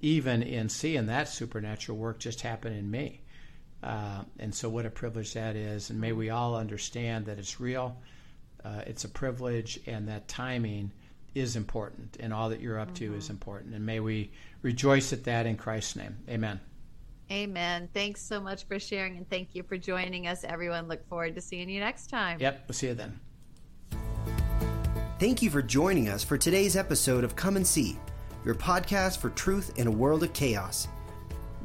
even 0.00 0.42
in 0.42 0.68
seeing 0.68 1.06
that 1.06 1.28
supernatural 1.28 1.98
work 1.98 2.20
just 2.20 2.40
happen 2.40 2.72
in 2.72 2.88
me. 2.90 3.20
Uh, 3.82 4.22
and 4.38 4.54
so, 4.54 4.68
what 4.68 4.86
a 4.86 4.90
privilege 4.90 5.34
that 5.34 5.56
is. 5.56 5.90
And 5.90 6.00
may 6.00 6.12
we 6.12 6.30
all 6.30 6.54
understand 6.54 7.26
that 7.26 7.38
it's 7.38 7.58
real, 7.58 7.96
uh, 8.64 8.82
it's 8.86 9.04
a 9.04 9.08
privilege, 9.08 9.80
and 9.86 10.08
that 10.08 10.28
timing 10.28 10.92
is 11.34 11.56
important, 11.56 12.16
and 12.20 12.32
all 12.32 12.48
that 12.50 12.60
you're 12.60 12.78
up 12.78 12.94
to 12.94 13.12
is 13.14 13.28
important. 13.28 13.74
And 13.74 13.84
may 13.84 13.98
we 13.98 14.30
rejoice 14.62 15.12
at 15.12 15.24
that 15.24 15.46
in 15.46 15.56
Christ's 15.56 15.96
name. 15.96 16.16
Amen. 16.28 16.60
Amen. 17.30 17.88
Thanks 17.92 18.20
so 18.22 18.40
much 18.40 18.64
for 18.66 18.78
sharing 18.78 19.16
and 19.16 19.28
thank 19.28 19.54
you 19.54 19.62
for 19.62 19.76
joining 19.76 20.28
us, 20.28 20.44
everyone. 20.44 20.86
Look 20.86 21.06
forward 21.08 21.34
to 21.34 21.40
seeing 21.40 21.68
you 21.68 21.80
next 21.80 22.08
time. 22.08 22.38
Yep, 22.40 22.64
we'll 22.68 22.74
see 22.74 22.86
you 22.88 22.94
then. 22.94 23.18
Thank 25.18 25.42
you 25.42 25.50
for 25.50 25.62
joining 25.62 26.08
us 26.08 26.22
for 26.22 26.36
today's 26.36 26.76
episode 26.76 27.24
of 27.24 27.34
Come 27.34 27.56
and 27.56 27.66
See, 27.66 27.98
your 28.44 28.54
podcast 28.54 29.18
for 29.18 29.30
truth 29.30 29.72
in 29.76 29.86
a 29.86 29.90
world 29.90 30.22
of 30.22 30.32
chaos. 30.34 30.88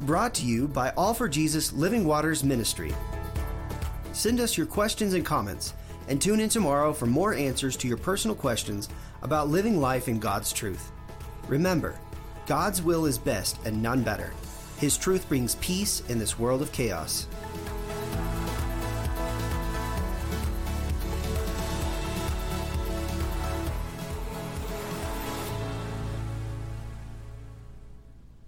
Brought 0.00 0.34
to 0.34 0.46
you 0.46 0.66
by 0.66 0.90
All 0.96 1.14
for 1.14 1.28
Jesus 1.28 1.72
Living 1.72 2.04
Waters 2.04 2.42
Ministry. 2.42 2.94
Send 4.12 4.40
us 4.40 4.56
your 4.56 4.66
questions 4.66 5.14
and 5.14 5.24
comments, 5.24 5.74
and 6.08 6.20
tune 6.20 6.40
in 6.40 6.48
tomorrow 6.48 6.92
for 6.92 7.06
more 7.06 7.34
answers 7.34 7.76
to 7.76 7.88
your 7.88 7.98
personal 7.98 8.34
questions 8.34 8.88
about 9.22 9.48
living 9.48 9.80
life 9.80 10.08
in 10.08 10.18
God's 10.18 10.52
truth. 10.52 10.90
Remember, 11.46 12.00
God's 12.46 12.82
will 12.82 13.06
is 13.06 13.18
best 13.18 13.58
and 13.64 13.80
none 13.80 14.02
better. 14.02 14.32
His 14.82 14.98
truth 14.98 15.28
brings 15.28 15.54
peace 15.60 16.02
in 16.08 16.18
this 16.18 16.40
world 16.40 16.60
of 16.60 16.72
chaos. 16.72 17.28